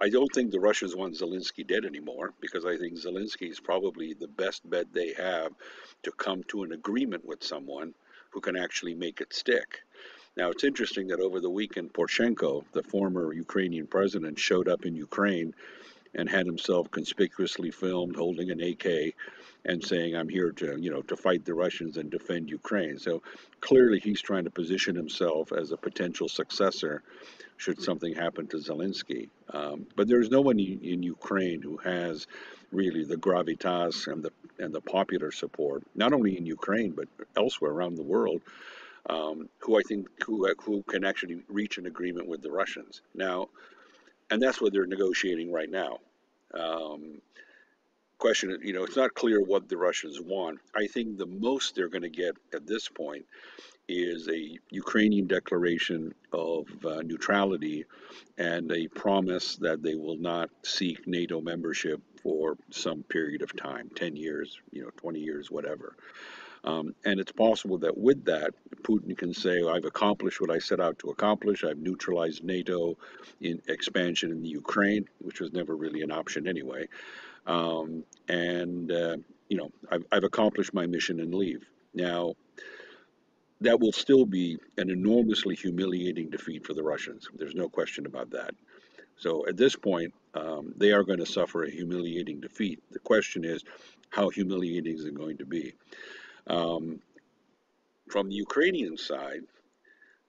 I 0.03 0.09
don't 0.09 0.33
think 0.33 0.49
the 0.49 0.59
Russians 0.59 0.95
want 0.95 1.13
Zelensky 1.13 1.65
dead 1.65 1.85
anymore 1.85 2.33
because 2.41 2.65
I 2.65 2.75
think 2.75 2.93
Zelensky 2.95 3.51
is 3.51 3.59
probably 3.59 4.15
the 4.15 4.27
best 4.27 4.67
bet 4.67 4.91
they 4.91 5.13
have 5.13 5.53
to 6.01 6.11
come 6.11 6.41
to 6.47 6.63
an 6.63 6.71
agreement 6.71 7.23
with 7.23 7.43
someone 7.43 7.93
who 8.31 8.41
can 8.41 8.57
actually 8.57 8.95
make 8.95 9.21
it 9.21 9.31
stick. 9.31 9.81
Now, 10.35 10.49
it's 10.49 10.63
interesting 10.63 11.09
that 11.09 11.19
over 11.19 11.39
the 11.39 11.51
weekend, 11.51 11.93
Poroshenko, 11.93 12.63
the 12.71 12.81
former 12.81 13.31
Ukrainian 13.31 13.85
president, 13.85 14.39
showed 14.39 14.67
up 14.67 14.87
in 14.87 14.95
Ukraine 14.95 15.53
and 16.15 16.29
had 16.29 16.45
himself 16.45 16.91
conspicuously 16.91 17.71
filmed 17.71 18.15
holding 18.15 18.51
an 18.51 18.61
AK 18.61 19.15
and 19.63 19.83
saying, 19.83 20.15
"I'm 20.15 20.29
here 20.29 20.51
to, 20.51 20.79
you 20.79 20.91
know, 20.91 21.01
to 21.03 21.15
fight 21.15 21.45
the 21.45 21.53
Russians 21.53 21.97
and 21.97 22.09
defend 22.09 22.49
Ukraine." 22.49 22.97
So 22.97 23.21
clearly, 23.59 23.99
he's 23.99 24.21
trying 24.21 24.45
to 24.45 24.51
position 24.51 24.95
himself 24.95 25.51
as 25.51 25.71
a 25.71 25.77
potential 25.77 26.27
successor 26.27 27.03
should 27.57 27.79
something 27.79 28.15
happen 28.15 28.47
to 28.47 28.57
Zelensky. 28.57 29.29
Um, 29.53 29.85
but 29.95 30.07
there's 30.07 30.31
no 30.31 30.41
one 30.41 30.59
in, 30.59 30.79
in 30.81 31.03
Ukraine 31.03 31.61
who 31.61 31.77
has 31.77 32.25
really 32.71 33.03
the 33.03 33.17
gravitas 33.17 34.11
and 34.11 34.23
the 34.23 34.31
and 34.57 34.73
the 34.73 34.81
popular 34.81 35.31
support, 35.31 35.83
not 35.95 36.13
only 36.13 36.37
in 36.37 36.45
Ukraine 36.45 36.91
but 36.91 37.07
elsewhere 37.37 37.71
around 37.71 37.95
the 37.95 38.03
world, 38.03 38.41
um, 39.09 39.49
who 39.59 39.77
I 39.77 39.81
think 39.87 40.07
who 40.25 40.47
who 40.63 40.83
can 40.83 41.03
actually 41.03 41.43
reach 41.47 41.77
an 41.77 41.85
agreement 41.85 42.27
with 42.27 42.41
the 42.41 42.51
Russians 42.51 43.01
now, 43.13 43.49
and 44.31 44.41
that's 44.41 44.61
what 44.61 44.73
they're 44.73 44.87
negotiating 44.87 45.51
right 45.51 45.69
now. 45.69 45.99
Um, 46.53 47.21
question, 48.17 48.57
you 48.63 48.73
know, 48.73 48.83
it's 48.83 48.95
not 48.95 49.13
clear 49.13 49.41
what 49.41 49.67
the 49.67 49.77
Russians 49.77 50.19
want. 50.21 50.59
I 50.75 50.87
think 50.87 51.17
the 51.17 51.25
most 51.25 51.75
they're 51.75 51.89
going 51.89 52.03
to 52.03 52.09
get 52.09 52.35
at 52.53 52.65
this 52.65 52.87
point 52.87 53.25
is 53.87 54.29
a 54.29 54.57
Ukrainian 54.69 55.27
declaration 55.27 56.13
of 56.31 56.65
uh, 56.85 57.01
neutrality 57.01 57.85
and 58.37 58.71
a 58.71 58.87
promise 58.87 59.57
that 59.57 59.83
they 59.83 59.95
will 59.95 60.17
not 60.17 60.49
seek 60.63 61.05
NATO 61.07 61.41
membership 61.41 62.01
for 62.23 62.57
some 62.69 63.03
period 63.03 63.41
of 63.41 63.55
time 63.57 63.89
10 63.95 64.15
years, 64.15 64.59
you 64.71 64.83
know, 64.83 64.91
20 64.97 65.19
years, 65.19 65.51
whatever. 65.51 65.95
Um, 66.63 66.93
and 67.05 67.19
it's 67.19 67.31
possible 67.31 67.79
that 67.79 67.97
with 67.97 68.25
that, 68.25 68.53
Putin 68.83 69.17
can 69.17 69.33
say, 69.33 69.63
I've 69.63 69.85
accomplished 69.85 70.39
what 70.39 70.51
I 70.51 70.59
set 70.59 70.79
out 70.79 70.99
to 70.99 71.09
accomplish. 71.09 71.63
I've 71.63 71.79
neutralized 71.79 72.43
NATO 72.43 72.97
in 73.39 73.61
expansion 73.67 74.31
in 74.31 74.41
the 74.41 74.49
Ukraine, 74.49 75.05
which 75.19 75.39
was 75.39 75.51
never 75.53 75.75
really 75.75 76.01
an 76.01 76.11
option 76.11 76.47
anyway. 76.47 76.87
Um, 77.47 78.03
and, 78.27 78.91
uh, 78.91 79.17
you 79.49 79.57
know, 79.57 79.71
I've, 79.91 80.05
I've 80.11 80.23
accomplished 80.23 80.73
my 80.73 80.85
mission 80.85 81.19
and 81.19 81.33
leave. 81.33 81.65
Now, 81.93 82.35
that 83.61 83.79
will 83.79 83.91
still 83.91 84.25
be 84.25 84.57
an 84.77 84.89
enormously 84.89 85.55
humiliating 85.55 86.29
defeat 86.29 86.65
for 86.65 86.73
the 86.73 86.83
Russians. 86.83 87.27
There's 87.33 87.55
no 87.55 87.69
question 87.69 88.05
about 88.05 88.31
that. 88.31 88.53
So 89.17 89.47
at 89.47 89.57
this 89.57 89.75
point, 89.75 90.13
um, 90.33 90.73
they 90.77 90.91
are 90.91 91.03
going 91.03 91.19
to 91.19 91.25
suffer 91.25 91.63
a 91.63 91.69
humiliating 91.69 92.39
defeat. 92.39 92.81
The 92.91 92.99
question 92.99 93.43
is, 93.43 93.63
how 94.09 94.29
humiliating 94.29 94.95
is 94.95 95.05
it 95.05 95.13
going 95.13 95.37
to 95.37 95.45
be? 95.45 95.73
Um, 96.47 97.01
from 98.09 98.29
the 98.29 98.35
Ukrainian 98.35 98.97
side, 98.97 99.43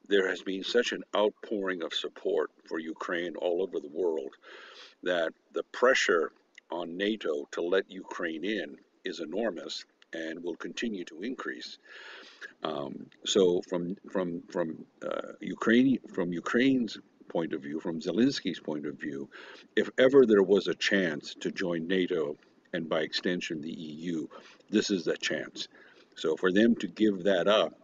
there 0.09 0.28
has 0.28 0.42
been 0.42 0.64
such 0.64 0.92
an 0.92 1.02
outpouring 1.16 1.83
of 1.83 1.95
support 1.95 2.50
for 2.69 2.78
Ukraine 2.78 3.35
all 3.37 3.62
over 3.62 3.81
the 3.81 3.88
world 3.88 4.35
that 5.02 5.33
the 5.52 5.62
pressure 5.64 6.33
on 6.71 6.97
NATO 6.97 7.49
to 7.52 7.62
let 7.62 7.90
Ukraine 7.90 8.45
in 8.45 8.76
is 9.04 9.21
enormous 9.21 9.85
and 10.12 10.42
will 10.42 10.57
continue 10.57 11.04
to 11.07 11.23
increase. 11.23 11.78
Um, 12.62 13.07
so 13.25 13.62
from 13.62 13.97
from 14.11 14.42
from 14.50 14.85
uh, 15.04 15.33
Ukraine 15.40 15.99
from 16.14 16.33
Ukraine's 16.33 16.99
point 17.28 17.52
of 17.54 17.62
view, 17.62 17.81
from 17.81 18.00
Zelensky's 18.00 18.61
point 18.61 18.87
of 18.87 19.00
view, 19.00 19.28
if 19.75 19.88
ever 19.99 20.26
there 20.26 20.42
was 20.42 20.69
a 20.69 20.75
chance 20.75 21.35
to 21.40 21.50
join 21.50 21.87
NATO 21.87 22.37
and 22.73 22.88
by 22.88 23.00
extension 23.00 23.61
the 23.61 23.73
EU, 23.73 24.26
this 24.71 24.90
is 24.90 25.04
the 25.04 25.16
chance. 25.16 25.69
So 26.16 26.37
for 26.37 26.52
them 26.52 26.75
to 26.76 26.87
give 26.87 27.25
that 27.25 27.49
up 27.49 27.75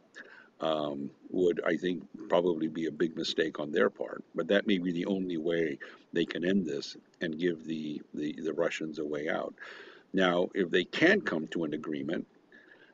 um, 0.60 1.10
would, 1.30 1.60
I 1.64 1.76
think, 1.76 2.04
probably 2.28 2.68
be 2.68 2.86
a 2.86 2.92
big 2.92 3.16
mistake 3.16 3.60
on 3.60 3.72
their 3.72 3.90
part. 3.90 4.24
But 4.34 4.48
that 4.48 4.66
may 4.66 4.78
be 4.78 4.92
the 4.92 5.06
only 5.06 5.36
way 5.36 5.78
they 6.12 6.24
can 6.24 6.44
end 6.44 6.66
this 6.66 6.96
and 7.20 7.38
give 7.38 7.64
the, 7.64 8.02
the, 8.14 8.32
the 8.42 8.52
Russians 8.52 8.98
a 8.98 9.04
way 9.04 9.28
out. 9.28 9.54
Now, 10.12 10.48
if 10.54 10.70
they 10.70 10.84
can't 10.84 11.24
come 11.24 11.46
to 11.48 11.64
an 11.64 11.74
agreement, 11.74 12.26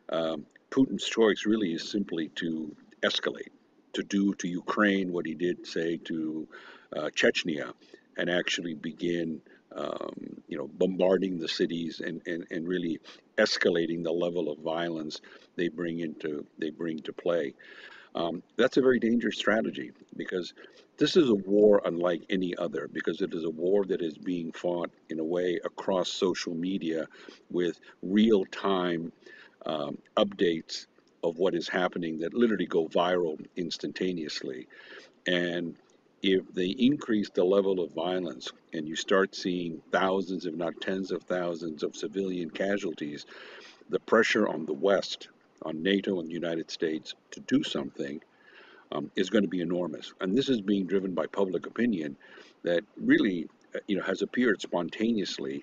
um, 0.09 0.47
Putin's 0.71 1.05
choice 1.05 1.47
really 1.47 1.73
is 1.73 1.88
simply 1.88 2.29
to 2.37 2.75
escalate, 3.03 3.53
to 3.93 4.03
do 4.03 4.35
to 4.35 4.49
Ukraine 4.49 5.12
what 5.12 5.25
he 5.25 5.35
did, 5.35 5.67
say, 5.67 5.99
to 5.99 6.49
uh, 6.95 7.11
Chechnya, 7.14 7.73
and 8.17 8.29
actually 8.29 8.75
begin 8.75 9.41
um, 9.75 10.14
you 10.47 10.57
know, 10.57 10.69
bombarding 10.75 11.38
the 11.38 11.49
cities 11.49 12.00
and, 12.04 12.23
and, 12.26 12.47
and 12.50 12.69
really 12.69 12.99
escalating 13.38 14.02
the 14.02 14.12
level 14.12 14.50
of 14.50 14.59
violence 14.61 15.21
they 15.57 15.69
bring 15.69 16.00
into 16.00 16.47
they 16.59 16.71
bring 16.71 16.99
to 17.00 17.12
play. 17.12 17.54
Um, 18.14 18.43
that's 18.57 18.76
a 18.76 18.81
very 18.81 19.00
dangerous 19.00 19.37
strategy 19.37 19.90
because 20.16 20.54
this 20.99 21.16
is 21.16 21.28
a 21.28 21.35
war 21.35 21.83
unlike 21.85 22.23
any 22.31 22.54
other 22.57 22.88
because 22.93 23.21
it 23.21 23.35
is 23.35 23.43
a 23.45 23.50
war 23.50 23.85
that 23.87 24.00
is 24.00 24.16
being 24.16 24.52
fought 24.52 24.90
in 25.11 25.19
a 25.19 25.25
way 25.25 25.59
across 25.64 26.11
social 26.11 26.54
media 26.54 27.07
with 27.50 27.81
real 28.02 28.45
time 28.47 29.11
um, 29.66 29.99
updates 30.16 30.87
of 31.25 31.38
what 31.38 31.54
is 31.54 31.69
happening 31.69 32.19
that 32.19 32.35
literally 32.35 32.66
go 32.66 32.87
viral 32.87 33.45
instantaneously. 33.57 34.69
And 35.26 35.76
if 36.25 36.54
they 36.54 36.69
increase 36.69 37.28
the 37.28 37.45
level 37.45 37.81
of 37.81 37.93
violence 37.93 38.50
and 38.73 38.88
you 38.88 38.97
start 38.97 39.35
seeing 39.35 39.83
thousands, 39.93 40.47
if 40.47 40.54
not 40.54 40.81
tens 40.81 41.12
of 41.12 41.23
thousands, 41.25 41.83
of 41.83 41.95
civilian 41.95 42.49
casualties, 42.49 43.26
the 43.90 44.00
pressure 44.00 44.49
on 44.49 44.64
the 44.64 44.73
West, 44.73 45.28
on 45.66 45.83
NATO 45.83 46.21
and 46.21 46.28
the 46.31 46.33
United 46.33 46.71
States 46.71 47.14
to 47.33 47.40
do 47.40 47.62
something 47.62 48.23
um, 48.90 49.11
is 49.16 49.28
going 49.28 49.45
to 49.45 49.50
be 49.50 49.61
enormous. 49.61 50.14
And 50.23 50.35
this 50.35 50.49
is 50.49 50.62
being 50.62 50.87
driven 50.87 51.12
by 51.12 51.26
public 51.26 51.66
opinion 51.66 52.16
that 52.62 52.85
really, 52.97 53.47
uh, 53.75 53.81
you 53.87 53.99
know, 53.99 54.02
has 54.04 54.23
appeared 54.23 54.62
spontaneously 54.62 55.62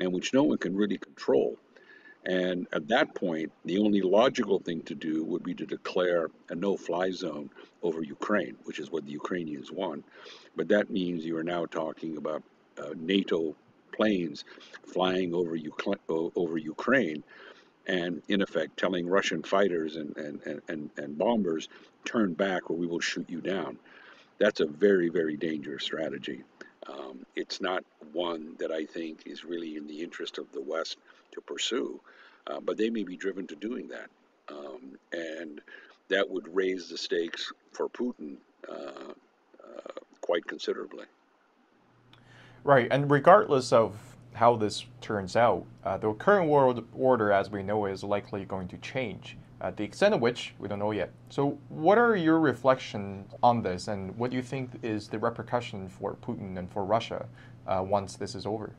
and 0.00 0.12
which 0.12 0.34
no 0.34 0.42
one 0.42 0.58
can 0.58 0.76
really 0.76 0.98
control. 0.98 1.56
And 2.26 2.66
at 2.72 2.88
that 2.88 3.14
point, 3.14 3.52
the 3.64 3.78
only 3.78 4.00
logical 4.00 4.58
thing 4.58 4.82
to 4.82 4.94
do 4.94 5.24
would 5.24 5.42
be 5.42 5.54
to 5.54 5.66
declare 5.66 6.30
a 6.48 6.54
no 6.54 6.76
fly 6.76 7.10
zone 7.10 7.50
over 7.82 8.02
Ukraine, 8.02 8.56
which 8.64 8.78
is 8.78 8.90
what 8.90 9.04
the 9.04 9.12
Ukrainians 9.12 9.70
want. 9.70 10.04
But 10.56 10.68
that 10.68 10.90
means 10.90 11.24
you 11.24 11.36
are 11.36 11.44
now 11.44 11.66
talking 11.66 12.16
about 12.16 12.42
uh, 12.78 12.94
NATO 12.96 13.54
planes 13.92 14.44
flying 14.86 15.34
over, 15.34 15.56
over 16.08 16.58
Ukraine 16.58 17.22
and, 17.86 18.22
in 18.28 18.40
effect, 18.40 18.78
telling 18.78 19.06
Russian 19.06 19.42
fighters 19.42 19.96
and, 19.96 20.16
and, 20.16 20.62
and, 20.68 20.90
and 20.96 21.18
bombers, 21.18 21.68
turn 22.04 22.32
back 22.32 22.70
or 22.70 22.76
we 22.76 22.86
will 22.86 23.00
shoot 23.00 23.28
you 23.28 23.42
down. 23.42 23.78
That's 24.38 24.60
a 24.60 24.66
very, 24.66 25.10
very 25.10 25.36
dangerous 25.36 25.84
strategy. 25.84 26.42
Um, 26.86 27.24
it's 27.36 27.60
not 27.60 27.84
one 28.12 28.56
that 28.58 28.70
I 28.70 28.84
think 28.84 29.26
is 29.26 29.44
really 29.44 29.76
in 29.76 29.86
the 29.86 30.00
interest 30.00 30.38
of 30.38 30.50
the 30.52 30.60
West 30.60 30.96
to 31.34 31.40
pursue, 31.40 32.00
uh, 32.46 32.60
but 32.60 32.76
they 32.76 32.90
may 32.90 33.04
be 33.04 33.16
driven 33.16 33.46
to 33.48 33.56
doing 33.56 33.88
that. 33.88 34.08
Um, 34.48 34.98
and 35.12 35.60
that 36.08 36.28
would 36.28 36.54
raise 36.54 36.88
the 36.88 36.98
stakes 36.98 37.52
for 37.72 37.88
Putin 37.88 38.36
uh, 38.68 39.12
uh, 39.62 40.00
quite 40.20 40.46
considerably. 40.46 41.06
Right, 42.62 42.88
and 42.90 43.10
regardless 43.10 43.72
of 43.72 43.96
how 44.34 44.56
this 44.56 44.84
turns 45.00 45.36
out, 45.36 45.64
uh, 45.84 45.96
the 45.96 46.12
current 46.14 46.48
world 46.48 46.86
order 46.94 47.30
as 47.30 47.50
we 47.50 47.62
know 47.62 47.86
is 47.86 48.02
likely 48.02 48.44
going 48.44 48.68
to 48.68 48.78
change. 48.78 49.36
Uh, 49.60 49.70
the 49.70 49.84
extent 49.84 50.12
of 50.12 50.20
which 50.20 50.54
we 50.58 50.68
don't 50.68 50.78
know 50.78 50.90
yet. 50.90 51.10
So, 51.30 51.58
what 51.68 51.96
are 51.96 52.16
your 52.16 52.38
reflections 52.40 53.32
on 53.42 53.62
this, 53.62 53.88
and 53.88 54.16
what 54.18 54.30
do 54.30 54.36
you 54.36 54.42
think 54.42 54.70
is 54.82 55.08
the 55.08 55.18
repercussion 55.18 55.88
for 55.88 56.16
Putin 56.16 56.58
and 56.58 56.70
for 56.70 56.84
Russia 56.84 57.26
uh, 57.66 57.82
once 57.86 58.16
this 58.16 58.34
is 58.34 58.44
over? 58.44 58.72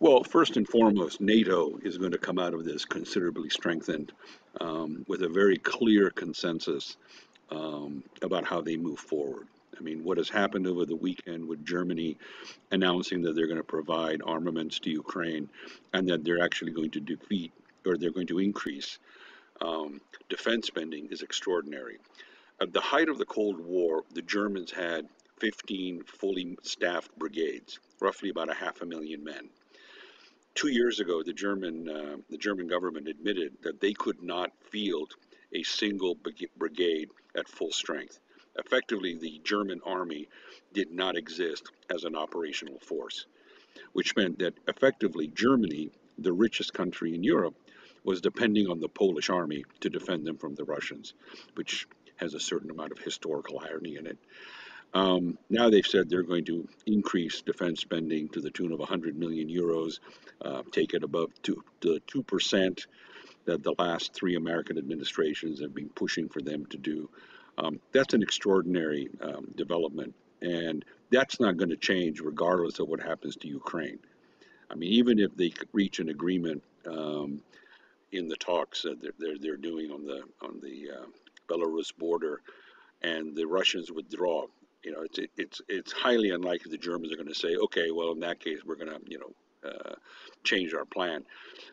Well, 0.00 0.24
first 0.24 0.56
and 0.56 0.68
foremost, 0.68 1.20
NATO 1.20 1.78
is 1.82 1.98
going 1.98 2.12
to 2.12 2.18
come 2.18 2.38
out 2.38 2.54
of 2.54 2.64
this 2.64 2.84
considerably 2.84 3.50
strengthened 3.50 4.12
um, 4.60 5.04
with 5.06 5.22
a 5.22 5.28
very 5.28 5.58
clear 5.58 6.10
consensus 6.10 6.96
um, 7.50 8.02
about 8.22 8.44
how 8.44 8.60
they 8.60 8.76
move 8.76 8.98
forward. 8.98 9.46
I 9.78 9.82
mean, 9.82 10.04
what 10.04 10.18
has 10.18 10.28
happened 10.28 10.66
over 10.66 10.84
the 10.84 10.96
weekend 10.96 11.46
with 11.46 11.64
Germany 11.64 12.16
announcing 12.70 13.22
that 13.22 13.34
they're 13.34 13.46
going 13.46 13.56
to 13.58 13.64
provide 13.64 14.22
armaments 14.24 14.78
to 14.80 14.90
Ukraine 14.90 15.48
and 15.92 16.08
that 16.08 16.24
they're 16.24 16.42
actually 16.42 16.72
going 16.72 16.90
to 16.92 17.00
defeat 17.00 17.52
or 17.86 17.96
they're 17.96 18.10
going 18.10 18.26
to 18.28 18.38
increase 18.38 18.98
um, 19.60 20.00
defense 20.28 20.66
spending 20.66 21.06
is 21.10 21.22
extraordinary. 21.22 21.98
At 22.60 22.72
the 22.72 22.80
height 22.80 23.08
of 23.08 23.18
the 23.18 23.24
Cold 23.24 23.60
War, 23.60 24.02
the 24.12 24.22
Germans 24.22 24.70
had 24.70 25.08
15 25.40 26.04
fully 26.04 26.56
staffed 26.62 27.16
brigades, 27.18 27.78
roughly 28.00 28.30
about 28.30 28.50
a 28.50 28.54
half 28.54 28.82
a 28.82 28.86
million 28.86 29.24
men. 29.24 29.48
Two 30.54 30.68
years 30.68 31.00
ago, 31.00 31.22
the 31.22 31.32
German 31.32 31.88
uh, 31.88 32.16
the 32.28 32.36
German 32.36 32.66
government 32.66 33.08
admitted 33.08 33.56
that 33.62 33.80
they 33.80 33.94
could 33.94 34.22
not 34.22 34.52
field 34.70 35.14
a 35.54 35.62
single 35.62 36.16
brigade 36.56 37.10
at 37.34 37.48
full 37.48 37.72
strength. 37.72 38.18
Effectively, 38.58 39.14
the 39.14 39.40
German 39.44 39.80
army 39.84 40.28
did 40.74 40.90
not 40.90 41.16
exist 41.16 41.70
as 41.88 42.04
an 42.04 42.14
operational 42.14 42.78
force, 42.80 43.26
which 43.92 44.14
meant 44.14 44.38
that 44.40 44.54
effectively 44.68 45.26
Germany, 45.26 45.90
the 46.18 46.32
richest 46.32 46.74
country 46.74 47.14
in 47.14 47.24
Europe, 47.24 47.54
was 48.04 48.20
depending 48.20 48.68
on 48.68 48.80
the 48.80 48.88
Polish 48.88 49.30
army 49.30 49.64
to 49.80 49.88
defend 49.88 50.26
them 50.26 50.36
from 50.36 50.54
the 50.54 50.64
Russians, 50.64 51.14
which 51.54 51.86
has 52.16 52.34
a 52.34 52.40
certain 52.40 52.70
amount 52.70 52.92
of 52.92 52.98
historical 52.98 53.58
irony 53.58 53.96
in 53.96 54.06
it. 54.06 54.18
Um, 54.94 55.38
now 55.48 55.70
they've 55.70 55.86
said 55.86 56.08
they're 56.08 56.22
going 56.22 56.44
to 56.46 56.68
increase 56.86 57.40
defense 57.40 57.80
spending 57.80 58.28
to 58.30 58.40
the 58.40 58.50
tune 58.50 58.72
of 58.72 58.78
100 58.78 59.16
million 59.16 59.48
euros, 59.48 60.00
uh, 60.42 60.62
take 60.70 60.92
it 60.92 61.02
above 61.02 61.30
the 61.42 62.00
2% 62.06 62.86
that 63.44 63.62
the 63.62 63.74
last 63.78 64.12
three 64.14 64.36
American 64.36 64.78
administrations 64.78 65.60
have 65.60 65.74
been 65.74 65.88
pushing 65.88 66.28
for 66.28 66.42
them 66.42 66.66
to 66.66 66.76
do. 66.76 67.08
Um, 67.58 67.80
that's 67.92 68.14
an 68.14 68.22
extraordinary 68.22 69.08
um, 69.20 69.50
development, 69.56 70.14
and 70.40 70.84
that's 71.10 71.40
not 71.40 71.56
going 71.56 71.70
to 71.70 71.76
change 71.76 72.20
regardless 72.20 72.78
of 72.78 72.88
what 72.88 73.00
happens 73.00 73.36
to 73.36 73.48
Ukraine. 73.48 73.98
I 74.70 74.74
mean, 74.74 74.92
even 74.92 75.18
if 75.18 75.36
they 75.36 75.52
reach 75.72 75.98
an 75.98 76.08
agreement 76.08 76.62
um, 76.86 77.42
in 78.10 78.28
the 78.28 78.36
talks 78.36 78.82
that 78.82 79.00
they're, 79.00 79.12
they're, 79.18 79.38
they're 79.38 79.56
doing 79.56 79.90
on 79.90 80.04
the 80.04 80.22
on 80.40 80.60
the 80.62 80.90
uh, 80.98 81.06
Belarus 81.48 81.94
border, 81.96 82.40
and 83.02 83.34
the 83.36 83.44
Russians 83.44 83.90
withdraw. 83.90 84.46
You 84.84 84.92
know, 84.92 85.02
it's 85.02 85.18
it's 85.36 85.60
it's 85.68 85.92
highly 85.92 86.30
unlikely 86.30 86.70
the 86.70 86.78
Germans 86.78 87.12
are 87.12 87.16
going 87.16 87.28
to 87.28 87.34
say, 87.34 87.56
okay, 87.56 87.90
well, 87.90 88.12
in 88.12 88.20
that 88.20 88.40
case, 88.40 88.60
we're 88.64 88.76
going 88.76 88.90
to 88.90 89.00
you 89.06 89.18
know 89.18 89.70
uh, 89.70 89.94
change 90.44 90.74
our 90.74 90.84
plan. 90.84 91.24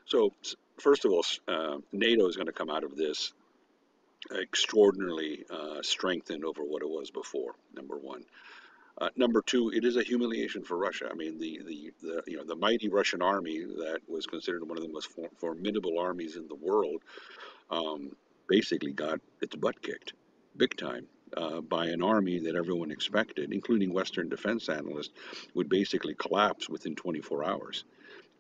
So 0.05 0.33
first 0.79 1.05
of 1.05 1.11
all, 1.11 1.25
uh, 1.47 1.77
NATO 1.91 2.27
is 2.27 2.35
going 2.35 2.47
to 2.47 2.53
come 2.53 2.69
out 2.69 2.83
of 2.83 2.95
this 2.95 3.33
extraordinarily 4.39 5.45
uh, 5.49 5.81
strengthened 5.81 6.43
over 6.45 6.61
what 6.61 6.81
it 6.81 6.89
was 6.89 7.11
before. 7.11 7.55
Number 7.73 7.97
one. 7.97 8.23
Uh, 9.01 9.07
number 9.15 9.41
two, 9.41 9.71
it 9.73 9.85
is 9.85 9.95
a 9.95 10.03
humiliation 10.03 10.61
for 10.61 10.77
Russia. 10.77 11.07
I 11.09 11.15
mean, 11.15 11.39
the, 11.39 11.61
the, 11.65 11.91
the 12.01 12.23
you 12.27 12.35
know 12.35 12.43
the 12.43 12.55
mighty 12.55 12.89
Russian 12.89 13.21
army 13.21 13.63
that 13.63 13.99
was 14.09 14.25
considered 14.25 14.67
one 14.67 14.77
of 14.77 14.83
the 14.83 14.89
most 14.89 15.09
for, 15.09 15.29
formidable 15.37 15.97
armies 15.97 16.35
in 16.35 16.49
the 16.49 16.55
world, 16.55 17.01
um, 17.71 18.13
basically 18.49 18.91
got 18.91 19.21
its 19.41 19.55
butt 19.55 19.81
kicked, 19.81 20.13
big 20.57 20.75
time, 20.75 21.05
uh, 21.37 21.61
by 21.61 21.87
an 21.87 22.01
army 22.01 22.39
that 22.39 22.55
everyone 22.55 22.91
expected, 22.91 23.53
including 23.53 23.93
Western 23.93 24.29
defense 24.29 24.69
analysts, 24.69 25.13
would 25.53 25.69
basically 25.69 26.15
collapse 26.15 26.69
within 26.69 26.95
24 26.95 27.43
hours. 27.45 27.83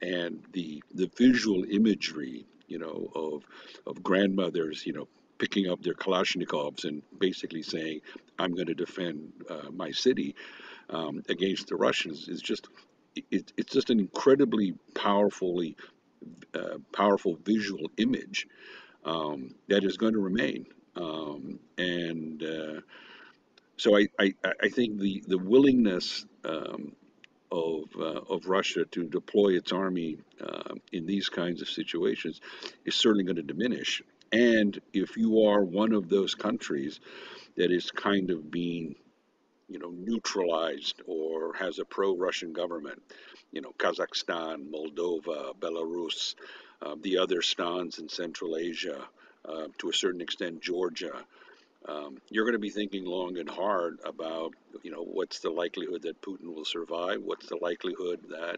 And 0.01 0.43
the 0.53 0.83
the 0.93 1.09
visual 1.17 1.65
imagery, 1.69 2.45
you 2.67 2.79
know, 2.79 3.11
of 3.15 3.43
of 3.85 4.03
grandmothers, 4.03 4.85
you 4.85 4.93
know, 4.93 5.07
picking 5.39 5.69
up 5.69 5.81
their 5.81 5.95
Kalashnikovs 5.95 6.83
and 6.85 7.01
basically 7.17 7.63
saying, 7.63 8.01
I'm 8.37 8.53
going 8.53 8.67
to 8.67 8.75
defend 8.75 9.31
uh, 9.49 9.71
my 9.71 9.91
city 9.91 10.35
um, 10.89 11.23
against 11.29 11.67
the 11.67 11.75
Russians 11.75 12.27
is 12.27 12.41
just, 12.41 12.67
it, 13.31 13.51
it's 13.57 13.73
just 13.73 13.89
an 13.89 13.99
incredibly 13.99 14.75
powerfully, 14.93 15.75
uh, 16.53 16.77
powerful 16.93 17.37
visual 17.43 17.89
image 17.97 18.47
um, 19.05 19.55
that 19.69 19.83
is 19.83 19.97
going 19.97 20.13
to 20.13 20.19
remain. 20.19 20.65
Um, 20.95 21.59
and 21.77 22.43
uh, 22.43 22.81
so 23.77 23.97
I, 23.97 24.07
I, 24.19 24.33
I, 24.61 24.69
think 24.69 24.99
the, 24.99 25.23
the 25.27 25.37
willingness 25.37 26.25
um, 26.43 26.93
of, 27.51 27.83
uh, 27.97 28.21
of 28.29 28.47
Russia 28.47 28.85
to 28.91 29.03
deploy 29.05 29.55
its 29.55 29.71
army 29.71 30.17
uh, 30.41 30.75
in 30.91 31.05
these 31.05 31.29
kinds 31.29 31.61
of 31.61 31.69
situations 31.69 32.41
is 32.85 32.95
certainly 32.95 33.23
going 33.23 33.37
to 33.37 33.43
diminish. 33.43 34.01
And 34.31 34.79
if 34.93 35.17
you 35.17 35.45
are 35.47 35.63
one 35.63 35.93
of 35.93 36.09
those 36.09 36.35
countries 36.35 36.99
that 37.55 37.71
is 37.71 37.89
kind 37.91 38.29
of 38.29 38.51
being, 38.51 38.95
you 39.67 39.79
know, 39.79 39.91
neutralized 39.91 41.01
or 41.07 41.53
has 41.55 41.79
a 41.79 41.85
pro-Russian 41.85 42.53
government, 42.53 43.01
you 43.51 43.61
know, 43.61 43.71
Kazakhstan, 43.77 44.69
Moldova, 44.69 45.53
Belarus, 45.59 46.35
uh, 46.81 46.95
the 47.01 47.17
other 47.17 47.41
stans 47.41 47.97
in 47.97 48.07
Central 48.07 48.55
Asia, 48.55 49.07
uh, 49.47 49.67
to 49.79 49.89
a 49.89 49.93
certain 49.93 50.21
extent 50.21 50.61
Georgia, 50.61 51.13
um, 51.87 52.17
you're 52.29 52.45
going 52.45 52.53
to 52.53 52.59
be 52.59 52.69
thinking 52.69 53.05
long 53.05 53.37
and 53.37 53.49
hard 53.49 53.99
about, 54.03 54.53
you 54.83 54.91
know, 54.91 55.03
what's 55.03 55.39
the 55.39 55.49
likelihood 55.49 56.01
that 56.03 56.21
Putin 56.21 56.53
will 56.53 56.65
survive? 56.65 57.21
What's 57.23 57.47
the 57.47 57.57
likelihood 57.61 58.19
that 58.29 58.57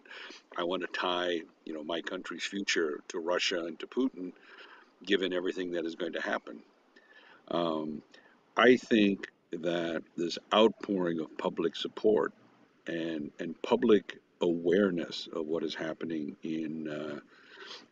I 0.58 0.64
want 0.64 0.82
to 0.82 0.88
tie, 0.88 1.42
you 1.66 1.74
know, 1.74 1.84
my 1.84 2.02
country's 2.02 2.44
future 2.44 3.00
to 3.10 3.20
Russia 3.20 3.66
and 3.66 3.80
to 3.80 3.88
Putin? 3.88 4.34
given 5.06 5.34
everything 5.34 5.72
that 5.72 5.86
is 5.86 5.96
going 5.96 6.14
to 6.14 6.22
happen. 6.22 6.60
Um, 7.50 8.02
I 8.56 8.78
think 8.78 9.28
that 9.52 10.04
this 10.16 10.38
outpouring 10.54 11.20
of 11.20 11.38
public 11.38 11.76
support 11.76 12.34
and 12.88 13.32
and 13.40 13.60
public 13.62 14.20
awareness 14.42 15.28
of 15.34 15.46
what 15.46 15.64
is 15.64 15.76
happening 15.76 16.36
in 16.44 16.88
uh, 16.88 17.20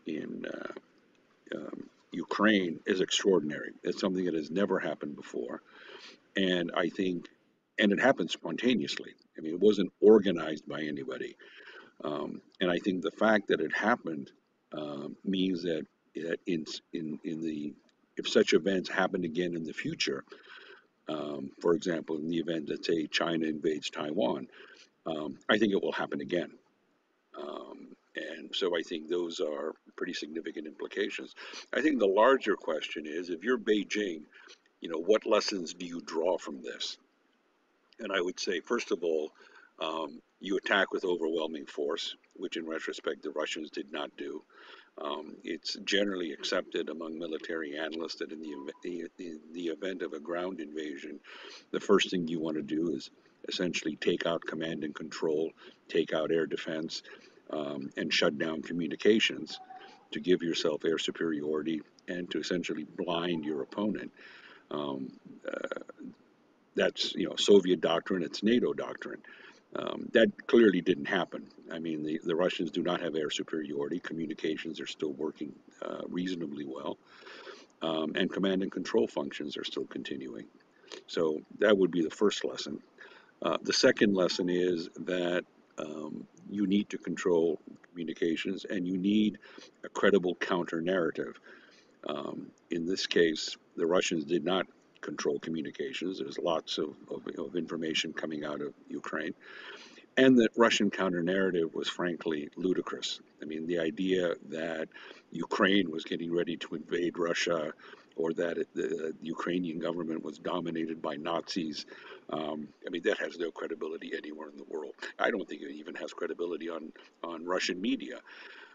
in 0.06 0.46
uh, 0.46 1.58
um, 1.58 1.84
Ukraine 2.12 2.80
is 2.86 3.02
extraordinary. 3.02 3.72
It's 3.84 4.00
something 4.00 4.26
that 4.26 4.34
has 4.34 4.52
never 4.52 4.80
happened 4.80 5.16
before, 5.16 5.62
and 6.36 6.72
I 6.76 6.90
think, 6.90 7.28
and 7.78 7.92
it 7.92 8.00
happened 8.00 8.32
spontaneously. 8.32 9.14
I 9.38 9.42
mean, 9.42 9.54
it 9.54 9.60
wasn't 9.60 9.92
organized 10.02 10.68
by 10.68 10.82
anybody, 10.82 11.36
um, 12.04 12.42
and 12.60 12.72
I 12.72 12.80
think 12.80 13.04
the 13.04 13.12
fact 13.12 13.48
that 13.50 13.62
it 13.62 13.76
happened 13.76 14.32
um, 14.74 15.16
means 15.24 15.64
that 15.64 15.86
in 16.46 16.66
in 16.94 17.20
in 17.24 17.42
the 17.42 17.74
if 18.18 18.28
such 18.28 18.54
events 18.54 18.90
happen 18.90 19.24
again 19.24 19.56
in 19.56 19.64
the 19.64 19.74
future, 19.74 20.24
um, 21.08 21.52
for 21.62 21.74
example, 21.74 22.18
in 22.18 22.30
the 22.30 22.38
event 22.38 22.68
that 22.68 22.86
say 22.86 23.08
China 23.08 23.46
invades 23.46 23.90
Taiwan, 23.90 24.48
um, 25.06 25.38
I 25.50 25.58
think 25.58 25.74
it 25.74 25.82
will 25.82 25.94
happen 25.94 26.22
again. 26.22 26.52
So 28.54 28.78
I 28.78 28.82
think 28.82 29.08
those 29.08 29.40
are 29.40 29.74
pretty 29.96 30.14
significant 30.14 30.68
implications. 30.68 31.36
I 31.74 31.82
think 31.82 32.00
the 32.00 32.08
larger 32.08 32.56
question 32.56 33.06
is 33.06 33.30
if 33.30 33.44
you're 33.44 33.58
Beijing, 33.58 34.22
you 34.82 34.90
know, 34.90 35.00
what 35.00 35.26
lessons 35.26 35.74
do 35.74 35.86
you 35.86 36.02
draw 36.02 36.38
from 36.38 36.62
this? 36.62 36.98
And 38.00 38.12
I 38.12 38.22
would 38.22 38.40
say, 38.40 38.62
first 38.62 38.92
of 38.92 39.04
all, 39.04 39.32
um, 39.82 40.22
you 40.40 40.58
attack 40.58 40.94
with 40.94 41.04
overwhelming 41.04 41.66
force, 41.66 42.16
which 42.36 42.58
in 42.58 42.66
retrospect 42.66 43.24
the 43.24 43.32
Russians 43.32 43.70
did 43.70 43.92
not 43.92 44.10
do. 44.18 44.42
Um, 45.02 45.36
it's 45.44 45.76
generally 45.86 46.34
accepted 46.34 46.90
among 46.90 47.18
military 47.18 47.78
analysts 47.78 48.16
that 48.16 48.32
in 48.32 48.42
the, 48.42 49.08
the, 49.18 49.40
the 49.54 49.68
event 49.68 50.02
of 50.02 50.14
a 50.14 50.20
ground 50.20 50.60
invasion, 50.60 51.20
the 51.72 51.80
first 51.80 52.10
thing 52.10 52.28
you 52.28 52.40
want 52.40 52.58
to 52.58 52.64
do 52.64 52.92
is 52.92 53.10
essentially 53.48 53.96
take 53.96 54.26
out 54.26 54.42
command 54.46 54.84
and 54.84 54.94
control, 54.94 55.52
take 55.88 56.14
out 56.14 56.32
air 56.32 56.46
defense, 56.46 57.02
um, 57.52 57.90
and 57.98 58.14
shut 58.14 58.38
down 58.38 58.62
communications 58.62 59.60
to 60.12 60.20
give 60.20 60.42
yourself 60.42 60.86
air 60.86 60.98
superiority 60.98 61.82
and 62.08 62.30
to 62.32 62.40
essentially 62.40 62.86
blind 62.98 63.46
your 63.46 63.62
opponent. 63.62 64.12
Um, 64.72 65.12
uh, 65.48 65.80
that's 66.76 67.14
you 67.16 67.28
know 67.28 67.36
Soviet 67.36 67.82
doctrine. 67.82 68.24
It's 68.24 68.44
NATO 68.44 68.74
doctrine. 68.74 69.22
Um, 69.76 70.10
that 70.14 70.48
clearly 70.48 70.82
didn't 70.82 71.06
happen. 71.06 71.46
I 71.72 71.78
mean, 71.78 72.04
the, 72.04 72.20
the 72.24 72.36
Russians 72.36 72.72
do 72.72 72.82
not 72.82 73.02
have 73.02 73.16
air 73.16 73.30
superiority. 73.30 74.00
Communications 74.00 74.82
are 74.82 74.88
still 74.88 75.14
working 75.14 75.54
uh, 75.84 76.02
reasonably 76.08 76.66
well, 76.66 76.98
um, 77.84 78.14
and 78.16 78.32
command 78.32 78.64
and 78.64 78.72
control 78.72 79.08
functions 79.08 79.58
are 79.58 79.64
still 79.64 79.86
continuing. 79.86 80.46
So 81.06 81.42
that 81.60 81.78
would 81.78 81.92
be 81.92 82.02
the 82.02 82.10
first 82.10 82.44
lesson. 82.44 82.82
Uh, 83.42 83.58
the 83.62 83.74
second 83.74 84.16
lesson 84.16 84.50
is 84.50 84.90
that 85.02 85.46
um, 85.80 86.28
you 86.50 86.68
need 86.68 86.90
to 86.90 86.98
control 86.98 87.60
communications 87.90 88.66
and 88.66 88.88
you 88.88 88.98
need 88.98 89.38
a 89.84 89.90
credible 89.90 90.36
counter 90.36 90.82
narrative. 90.82 91.40
Um, 92.08 92.48
in 92.72 92.86
this 92.86 93.08
case, 93.08 93.58
the 93.76 93.86
Russians 93.86 94.26
did 94.26 94.44
not 94.44 94.68
control 95.02 95.40
communications. 95.40 96.20
There's 96.20 96.38
lots 96.38 96.78
of, 96.78 96.96
of, 97.10 97.28
of 97.38 97.56
information 97.56 98.14
coming 98.14 98.44
out 98.44 98.62
of 98.62 98.74
Ukraine. 98.90 99.34
And 100.18 100.38
the 100.38 100.50
Russian 100.58 100.90
counter 100.90 101.24
narrative 101.24 101.74
was 101.74 101.88
frankly 101.88 102.50
ludicrous. 102.58 103.22
I 103.42 103.46
mean, 103.46 103.68
the 103.68 103.80
idea 103.80 104.34
that 104.50 104.90
Ukraine 105.32 105.90
was 105.90 106.04
getting 106.04 106.34
ready 106.34 106.58
to 106.58 106.76
invade 106.76 107.18
Russia 107.18 107.74
or 108.20 108.34
that 108.34 108.58
it, 108.58 108.68
the 108.76 109.14
Ukrainian 109.22 109.80
government 109.80 110.24
was 110.24 110.38
dominated 110.38 111.02
by 111.02 111.16
Nazis. 111.16 111.86
Um, 112.30 112.68
I 112.86 112.90
mean, 112.90 113.04
that 113.04 113.18
has 113.18 113.40
no 113.40 113.50
credibility 113.50 114.12
anywhere 114.16 114.50
in 114.50 114.58
the 114.58 114.70
world. 114.74 114.94
I 115.18 115.32
don't 115.32 115.48
think 115.48 115.62
it 115.62 115.72
even 115.72 115.96
has 115.96 116.14
credibility 116.14 116.70
on, 116.70 116.92
on 117.24 117.46
Russian 117.46 117.82
media. 117.82 118.18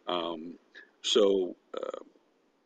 Um, 0.09 0.55
so 1.03 1.55
uh, 1.81 2.01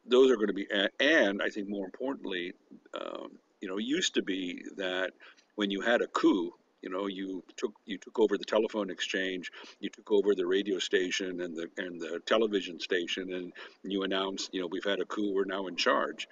those 0.06 0.30
are 0.30 0.36
going 0.36 0.52
to 0.54 0.58
be, 0.62 0.68
and 1.00 1.42
I 1.42 1.48
think 1.50 1.68
more 1.68 1.84
importantly, 1.84 2.54
um, 2.98 3.32
you 3.60 3.68
know, 3.68 3.78
it 3.78 3.84
used 3.84 4.14
to 4.14 4.22
be 4.22 4.62
that 4.76 5.10
when 5.56 5.70
you 5.70 5.80
had 5.80 6.00
a 6.00 6.06
coup, 6.06 6.54
you 6.82 6.90
know, 6.90 7.06
you 7.06 7.42
took 7.56 7.72
you 7.84 7.98
took 7.98 8.18
over 8.18 8.38
the 8.38 8.44
telephone 8.44 8.90
exchange, 8.90 9.50
you 9.80 9.90
took 9.90 10.10
over 10.10 10.34
the 10.34 10.46
radio 10.46 10.78
station 10.78 11.40
and 11.40 11.56
the 11.56 11.68
and 11.76 12.00
the 12.00 12.20
television 12.26 12.78
station, 12.80 13.32
and 13.32 13.52
you 13.82 14.02
announced, 14.02 14.50
you 14.52 14.60
know, 14.60 14.68
we've 14.70 14.84
had 14.84 15.00
a 15.00 15.04
coup, 15.04 15.32
we're 15.34 15.44
now 15.44 15.66
in 15.66 15.76
charge. 15.76 16.28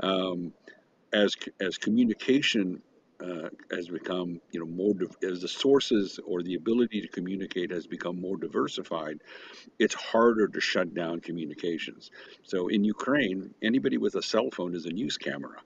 Um, 0.00 0.52
as 1.12 1.34
as 1.60 1.76
communication 1.76 2.82
uh, 3.22 3.48
has 3.70 3.88
become, 3.88 4.40
you 4.50 4.60
know, 4.60 4.66
more 4.66 4.94
as 5.22 5.40
the 5.40 5.48
sources 5.48 6.18
or 6.26 6.42
the 6.42 6.54
ability 6.54 7.00
to 7.02 7.08
communicate 7.08 7.70
has 7.70 7.86
become 7.86 8.20
more 8.20 8.36
diversified, 8.36 9.18
it's 9.78 9.94
harder 9.94 10.48
to 10.48 10.60
shut 10.60 10.92
down 10.94 11.20
communications. 11.20 12.10
So 12.42 12.68
in 12.68 12.82
Ukraine, 12.82 13.54
anybody 13.62 13.98
with 13.98 14.14
a 14.16 14.22
cell 14.22 14.50
phone 14.50 14.74
is 14.74 14.86
a 14.86 14.90
news 14.90 15.18
camera. 15.18 15.58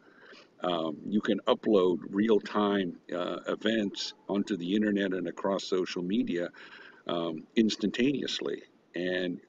Um, 0.63 0.97
you 1.07 1.21
can 1.21 1.39
upload 1.41 1.99
real 2.11 2.41
time 2.41 2.97
uh, 3.15 3.39
events 3.49 4.15
onto 4.29 4.57
the 4.57 4.75
internet 4.75 5.13
and 5.13 5.29
across 5.29 5.65
social 5.65 6.03
media 6.03 6.49
um, 7.07 7.45
instantaneously. 7.57 8.63
And 8.95 9.41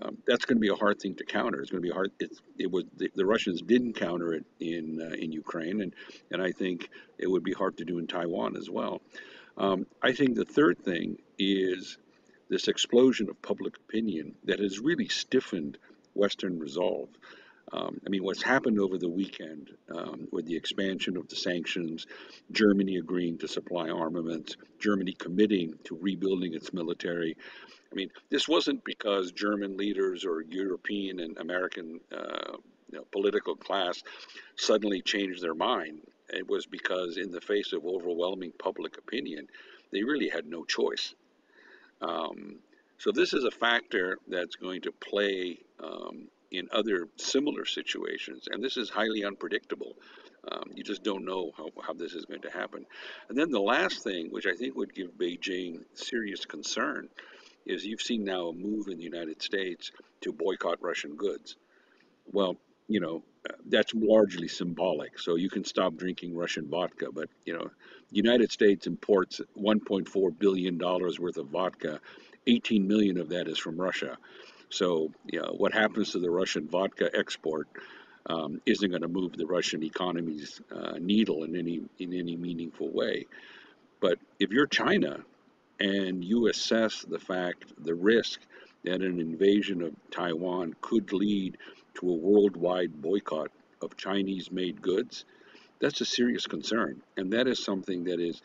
um, 0.00 0.18
that's 0.26 0.44
going 0.44 0.56
to 0.56 0.60
be 0.60 0.68
a 0.68 0.74
hard 0.74 1.00
thing 1.00 1.14
to 1.16 1.24
counter. 1.24 1.60
It's 1.60 1.70
going 1.70 1.82
to 1.82 1.88
be 1.88 1.92
hard. 1.92 2.10
It, 2.18 2.32
it 2.58 2.70
was 2.70 2.84
the, 2.96 3.10
the, 3.14 3.24
Russians 3.24 3.62
didn't 3.62 3.94
counter 3.94 4.34
it 4.34 4.44
in 4.58 5.00
uh, 5.00 5.14
in 5.14 5.32
Ukraine, 5.32 5.80
and 5.80 5.94
and 6.30 6.42
I 6.42 6.50
think 6.50 6.90
it 7.18 7.30
would 7.30 7.44
be 7.44 7.52
hard 7.52 7.76
to 7.78 7.84
do 7.84 7.98
in 7.98 8.06
Taiwan 8.06 8.56
as 8.56 8.68
well. 8.68 9.00
Um, 9.56 9.86
I 10.02 10.12
think 10.12 10.34
the 10.34 10.44
third 10.44 10.78
thing 10.78 11.18
is 11.38 11.98
this 12.48 12.68
explosion 12.68 13.28
of 13.28 13.40
public 13.42 13.76
opinion 13.76 14.34
that 14.44 14.58
has 14.58 14.78
really 14.78 15.08
stiffened 15.08 15.78
Western 16.14 16.58
resolve. 16.58 17.08
Um, 17.72 18.00
I 18.06 18.10
mean, 18.10 18.22
what's 18.22 18.42
happened 18.42 18.78
over 18.78 18.96
the 18.96 19.08
weekend 19.08 19.70
um, 19.94 20.28
with 20.30 20.46
the 20.46 20.56
expansion 20.56 21.16
of 21.16 21.28
the 21.28 21.36
sanctions, 21.36 22.06
Germany 22.52 22.96
agreeing 22.96 23.38
to 23.38 23.48
supply 23.48 23.90
armaments, 23.90 24.56
Germany 24.78 25.14
committing 25.18 25.74
to 25.84 25.98
rebuilding 26.00 26.54
its 26.54 26.72
military. 26.72 27.36
I 27.90 27.94
mean, 27.94 28.10
this 28.30 28.46
wasn't 28.46 28.84
because 28.84 29.32
German 29.32 29.76
leaders 29.76 30.24
or 30.24 30.42
European 30.42 31.20
and 31.20 31.36
American 31.38 32.00
uh, 32.12 32.56
you 32.90 32.98
know, 32.98 33.04
political 33.10 33.56
class 33.56 34.02
suddenly 34.56 35.02
changed 35.02 35.42
their 35.42 35.54
mind. 35.54 36.00
It 36.28 36.48
was 36.48 36.66
because, 36.66 37.16
in 37.16 37.30
the 37.30 37.40
face 37.40 37.72
of 37.72 37.84
overwhelming 37.84 38.52
public 38.58 38.98
opinion, 38.98 39.48
they 39.92 40.02
really 40.02 40.28
had 40.28 40.46
no 40.46 40.64
choice. 40.64 41.14
Um, 42.00 42.56
so, 42.98 43.12
this 43.12 43.32
is 43.32 43.44
a 43.44 43.50
factor 43.50 44.18
that's 44.28 44.56
going 44.56 44.82
to 44.82 44.92
play 44.92 45.58
um, 45.82 46.28
in 46.50 46.68
other 46.72 47.08
similar 47.16 47.64
situations, 47.64 48.48
and 48.50 48.62
this 48.62 48.76
is 48.76 48.88
highly 48.88 49.24
unpredictable. 49.24 49.96
Um, 50.50 50.70
you 50.74 50.84
just 50.84 51.02
don't 51.02 51.24
know 51.24 51.50
how, 51.56 51.70
how 51.82 51.92
this 51.92 52.14
is 52.14 52.24
going 52.24 52.42
to 52.42 52.50
happen. 52.50 52.86
And 53.28 53.36
then 53.36 53.50
the 53.50 53.60
last 53.60 54.04
thing, 54.04 54.28
which 54.30 54.46
I 54.46 54.54
think 54.54 54.76
would 54.76 54.94
give 54.94 55.18
Beijing 55.18 55.80
serious 55.94 56.44
concern, 56.44 57.08
is 57.64 57.84
you've 57.84 58.00
seen 58.00 58.24
now 58.24 58.48
a 58.48 58.52
move 58.52 58.86
in 58.88 58.96
the 58.96 59.02
United 59.02 59.42
States 59.42 59.90
to 60.20 60.32
boycott 60.32 60.80
Russian 60.80 61.16
goods. 61.16 61.56
Well, 62.32 62.56
you 62.88 63.00
know, 63.00 63.24
that's 63.66 63.92
largely 63.94 64.48
symbolic. 64.48 65.18
So 65.18 65.34
you 65.34 65.50
can 65.50 65.64
stop 65.64 65.96
drinking 65.96 66.36
Russian 66.36 66.68
vodka, 66.68 67.08
but 67.12 67.28
you 67.44 67.54
know, 67.54 67.64
the 67.64 68.16
United 68.16 68.52
States 68.52 68.86
imports 68.86 69.40
1.4 69.58 70.38
billion 70.38 70.78
dollars 70.78 71.18
worth 71.18 71.36
of 71.36 71.48
vodka. 71.48 72.00
18 72.46 72.86
million 72.86 73.18
of 73.18 73.30
that 73.30 73.48
is 73.48 73.58
from 73.58 73.80
Russia. 73.80 74.16
So, 74.70 75.12
what 75.56 75.72
happens 75.72 76.12
to 76.12 76.18
the 76.18 76.30
Russian 76.30 76.68
vodka 76.68 77.10
export 77.14 77.68
um, 78.28 78.60
isn't 78.66 78.90
going 78.90 79.02
to 79.02 79.08
move 79.08 79.36
the 79.36 79.46
Russian 79.46 79.82
economy's 79.82 80.60
uh, 80.74 80.98
needle 80.98 81.44
in 81.44 81.56
any 81.56 81.82
in 81.98 82.12
any 82.12 82.36
meaningful 82.36 82.90
way. 82.90 83.26
But 84.00 84.18
if 84.38 84.50
you're 84.50 84.66
China 84.66 85.20
and 85.78 86.24
you 86.24 86.48
assess 86.48 87.02
the 87.02 87.18
fact, 87.18 87.72
the 87.82 87.94
risk 87.94 88.40
that 88.84 89.02
an 89.02 89.20
invasion 89.20 89.82
of 89.82 89.94
Taiwan 90.10 90.74
could 90.80 91.12
lead 91.12 91.58
to 91.94 92.10
a 92.10 92.14
worldwide 92.14 93.00
boycott 93.00 93.50
of 93.82 93.96
Chinese-made 93.96 94.80
goods, 94.80 95.24
that's 95.80 96.00
a 96.00 96.06
serious 96.06 96.46
concern, 96.46 97.02
and 97.16 97.32
that 97.32 97.46
is 97.46 97.62
something 97.62 98.04
that 98.04 98.20
is, 98.20 98.40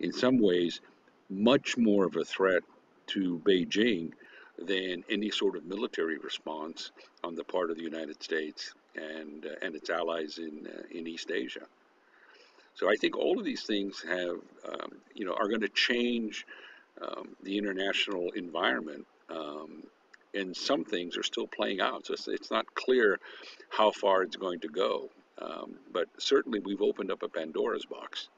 in 0.00 0.12
some 0.12 0.38
ways, 0.38 0.80
much 1.28 1.76
more 1.76 2.04
of 2.04 2.16
a 2.16 2.24
threat 2.24 2.62
to 3.08 3.40
Beijing 3.44 4.12
than 4.58 5.04
any 5.10 5.30
sort 5.30 5.56
of 5.56 5.64
military 5.64 6.18
response 6.18 6.90
on 7.22 7.34
the 7.34 7.44
part 7.44 7.70
of 7.70 7.76
the 7.76 7.82
United 7.82 8.22
States 8.22 8.74
and 8.94 9.44
uh, 9.44 9.50
and 9.62 9.74
its 9.74 9.90
allies 9.90 10.38
in 10.38 10.66
uh, 10.66 10.82
in 10.90 11.06
East 11.06 11.30
Asia. 11.30 11.66
So 12.74 12.90
I 12.90 12.94
think 12.96 13.16
all 13.16 13.38
of 13.38 13.44
these 13.44 13.64
things 13.64 14.02
have 14.08 14.36
um, 14.68 14.92
you 15.14 15.24
know 15.24 15.34
are 15.34 15.48
going 15.48 15.60
to 15.60 15.68
change 15.68 16.46
um, 17.00 17.28
the 17.42 17.58
international 17.58 18.30
environment. 18.34 19.06
Um, 19.28 19.82
and 20.34 20.54
some 20.54 20.84
things 20.84 21.16
are 21.16 21.22
still 21.22 21.46
playing 21.46 21.80
out. 21.80 22.04
So 22.04 22.12
it's, 22.12 22.28
it's, 22.28 22.50
not 22.50 22.66
clear 22.74 23.18
how 23.70 23.90
far 23.90 24.22
it's 24.22 24.36
going 24.36 24.60
to 24.60 24.68
go. 24.68 25.08
Um, 25.40 25.76
but 25.90 26.08
certainly 26.18 26.58
we've 26.58 26.82
opened 26.82 27.10
up 27.10 27.22
a 27.22 27.28
Pandora's 27.28 27.86
box. 27.86 28.28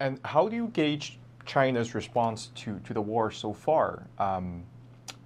And 0.00 0.18
how 0.24 0.48
do 0.48 0.56
you 0.56 0.66
gauge 0.68 1.20
China's 1.44 1.94
response 1.94 2.50
to, 2.54 2.78
to 2.80 2.94
the 2.94 3.00
war 3.00 3.30
so 3.30 3.52
far. 3.52 4.06
Um, 4.18 4.64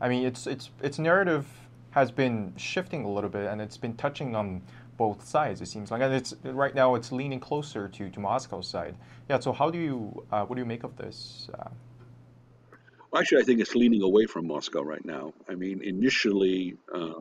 I 0.01 0.09
mean, 0.09 0.27
its 0.27 0.47
its 0.47 0.71
its 0.83 0.99
narrative 0.99 1.47
has 1.91 2.11
been 2.11 2.53
shifting 2.57 3.05
a 3.05 3.11
little 3.11 3.31
bit, 3.31 3.47
and 3.47 3.61
it's 3.61 3.77
been 3.77 3.95
touching 3.95 4.37
on 4.37 4.63
both 4.97 5.27
sides. 5.27 5.61
It 5.61 5.69
seems 5.69 5.91
like, 5.91 6.03
and 6.03 6.13
it's 6.15 6.35
right 6.43 6.75
now 6.75 6.95
it's 6.95 7.13
leaning 7.13 7.41
closer 7.41 7.89
to 7.89 8.11
to 8.11 8.21
Moscow's 8.21 8.69
side. 8.69 8.97
Yeah. 9.29 9.39
So 9.39 9.53
how 9.53 9.71
do 9.71 9.79
you 9.79 10.25
uh, 10.31 10.45
what 10.45 10.57
do 10.57 10.61
you 10.61 10.67
make 10.67 10.85
of 10.85 10.97
this? 10.97 11.49
Uh, 11.59 11.71
actually, 13.17 13.43
I 13.43 13.45
think 13.45 13.61
it's 13.61 13.75
leaning 13.75 14.03
away 14.03 14.27
from 14.27 14.47
Moscow 14.47 14.83
right 14.83 15.05
now. 15.05 15.33
I 15.49 15.55
mean, 15.55 15.83
initially. 15.83 16.77
Uh, 16.95 17.21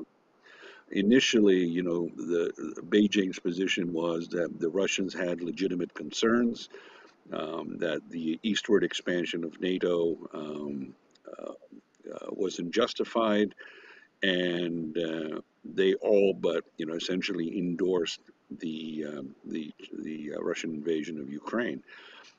initially, 0.91 1.65
you 1.65 1.81
know, 1.81 2.09
the, 2.15 2.53
the, 2.75 2.81
Beijing's 2.83 3.39
position 3.39 3.91
was 3.91 4.27
that 4.29 4.59
the 4.59 4.69
Russians 4.69 5.15
had 5.15 5.41
legitimate 5.41 5.91
concerns, 5.95 6.69
um, 7.33 7.77
that 7.79 8.01
the 8.11 8.39
eastward 8.43 8.83
expansion 8.83 9.43
of 9.43 9.59
NATO 9.59 10.15
um, 10.31 10.93
uh, 12.13 12.27
wasn't 12.29 12.73
justified, 12.73 13.53
and 14.23 14.97
uh, 14.97 15.41
they 15.63 15.93
all 15.95 16.33
but 16.33 16.63
you 16.77 16.85
know 16.85 16.95
essentially 16.95 17.57
endorsed 17.57 18.21
the 18.59 19.05
um, 19.07 19.35
the 19.45 19.73
the 19.99 20.33
uh, 20.35 20.41
Russian 20.41 20.73
invasion 20.73 21.19
of 21.19 21.29
Ukraine. 21.29 21.83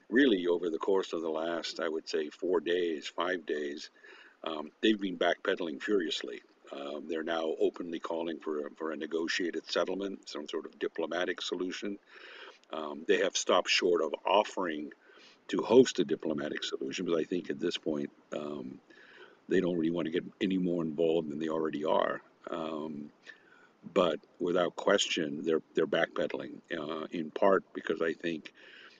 Really, 0.08 0.46
over 0.46 0.70
the 0.70 0.78
course 0.78 1.12
of 1.12 1.20
the 1.22 1.28
last, 1.28 1.80
I 1.80 1.88
would 1.88 2.08
say, 2.08 2.30
four 2.30 2.60
days, 2.60 3.08
five 3.08 3.44
days, 3.44 3.90
um, 4.44 4.70
they've 4.80 5.00
been 5.00 5.18
backpedaling 5.18 5.82
furiously. 5.82 6.42
Um, 6.72 7.06
they're 7.08 7.24
now 7.24 7.54
openly 7.60 7.98
calling 7.98 8.38
for 8.38 8.66
a, 8.66 8.70
for 8.76 8.92
a 8.92 8.96
negotiated 8.96 9.68
settlement, 9.68 10.28
some 10.28 10.48
sort 10.48 10.66
of 10.66 10.78
diplomatic 10.78 11.42
solution. 11.42 11.98
Um, 12.72 13.04
they 13.06 13.18
have 13.18 13.36
stopped 13.36 13.68
short 13.68 14.02
of 14.02 14.14
offering 14.24 14.92
to 15.48 15.62
host 15.62 15.98
a 15.98 16.04
diplomatic 16.04 16.64
solution, 16.64 17.06
but 17.06 17.18
I 17.18 17.24
think 17.24 17.50
at 17.50 17.60
this 17.60 17.76
point 17.76 18.10
um, 18.32 18.78
they 19.48 19.60
don't 19.60 19.76
really 19.76 19.90
want 19.90 20.06
to 20.06 20.12
get 20.12 20.24
any 20.40 20.58
more 20.58 20.82
involved 20.82 21.30
than 21.30 21.38
they 21.38 21.48
already 21.48 21.84
are. 21.84 22.20
Um, 22.50 23.10
but 23.94 24.18
without 24.40 24.76
question, 24.76 25.44
they're 25.44 25.62
they're 25.74 25.86
backpedaling 25.86 26.60
uh, 26.76 27.06
in 27.12 27.30
part 27.30 27.64
because 27.72 28.02
I 28.02 28.12
think 28.12 28.52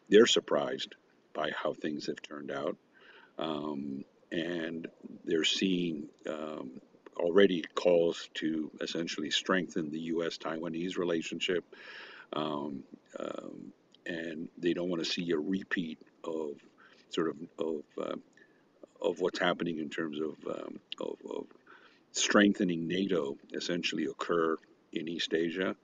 they're 0.09 0.27
surprised 0.27 0.95
by 1.35 1.51
how 1.51 1.75
things 1.75 2.07
have 2.07 2.23
turned 2.23 2.51
out, 2.51 2.77
um, 3.39 4.05
and 4.31 4.87
they're 5.25 5.45
seeing 5.45 6.09
um, 6.29 6.71
already 7.17 7.63
calls 7.75 8.29
to 8.35 8.71
essentially 8.81 9.31
strengthen 9.31 9.91
the 9.91 10.01
U.S. 10.01 10.39
Taiwanese 10.39 10.97
relationship, 10.97 11.65
um, 12.33 12.85
um, 13.19 13.73
and 14.07 14.49
they 14.57 14.73
don't 14.73 14.89
want 14.89 15.05
to 15.05 15.11
see 15.11 15.31
a 15.33 15.39
repeat 15.39 15.99
of 16.25 16.53
sort 17.11 17.29
of 17.29 17.37
of 17.59 17.83
uh, 18.01 18.17
of 19.01 19.21
what's 19.21 19.39
happening 19.39 19.79
in 19.79 19.89
terms 19.89 20.19
of, 20.21 20.35
um, 20.49 20.79
of, 21.01 21.17
of 21.31 21.47
strengthening 22.13 22.89
NATO 22.89 23.37
essentially 23.53 24.05
occur 24.05 24.57
in 24.93 25.09
East 25.09 25.35
Asia, 25.35 25.77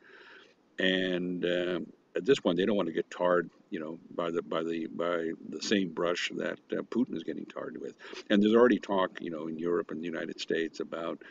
and 0.79 1.45
um, 1.45 1.87
at 2.17 2.25
this 2.25 2.41
point 2.41 2.57
they 2.57 2.65
don't 2.65 2.77
want 2.77 2.89
to 2.89 2.95
get 2.95 3.11
tarred, 3.11 3.51
you 3.71 3.81
know, 3.81 3.99
by 4.15 4.31
the 4.31 4.43
by 4.43 4.63
the 4.63 4.87
by 4.87 5.31
the 5.49 5.63
same 5.63 5.91
brush 5.91 6.31
that 6.37 6.59
uh, 6.73 6.83
Putin 6.83 7.15
is 7.15 7.23
getting 7.23 7.45
tarred 7.47 7.81
with. 7.81 7.95
And 8.31 8.43
there's 8.43 8.55
already 8.55 8.79
talk, 8.79 9.21
you 9.21 9.31
know, 9.31 9.49
in 9.49 9.59
Europe 9.59 9.91
and 9.91 10.01
the 10.01 10.07
United 10.07 10.41
States 10.41 10.81
about, 10.81 11.23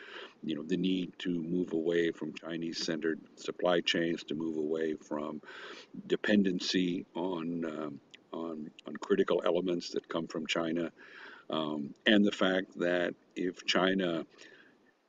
you 0.42 0.54
know, 0.54 0.62
the 0.62 0.76
need 0.76 1.12
to 1.20 1.30
move 1.30 1.72
away 1.72 2.10
from 2.10 2.34
Chinese-centered 2.34 3.20
supply 3.36 3.80
chains, 3.80 4.24
to 4.24 4.34
move 4.34 4.56
away 4.56 4.94
from 4.94 5.40
dependency 6.06 7.06
on 7.14 7.64
um, 7.64 8.00
on 8.32 8.70
on 8.86 8.96
critical 8.96 9.42
elements 9.44 9.90
that 9.90 10.08
come 10.08 10.26
from 10.26 10.46
China 10.46 10.90
um, 11.50 11.94
and 12.06 12.24
the 12.24 12.32
fact 12.32 12.78
that 12.78 13.14
if 13.36 13.64
China 13.66 14.24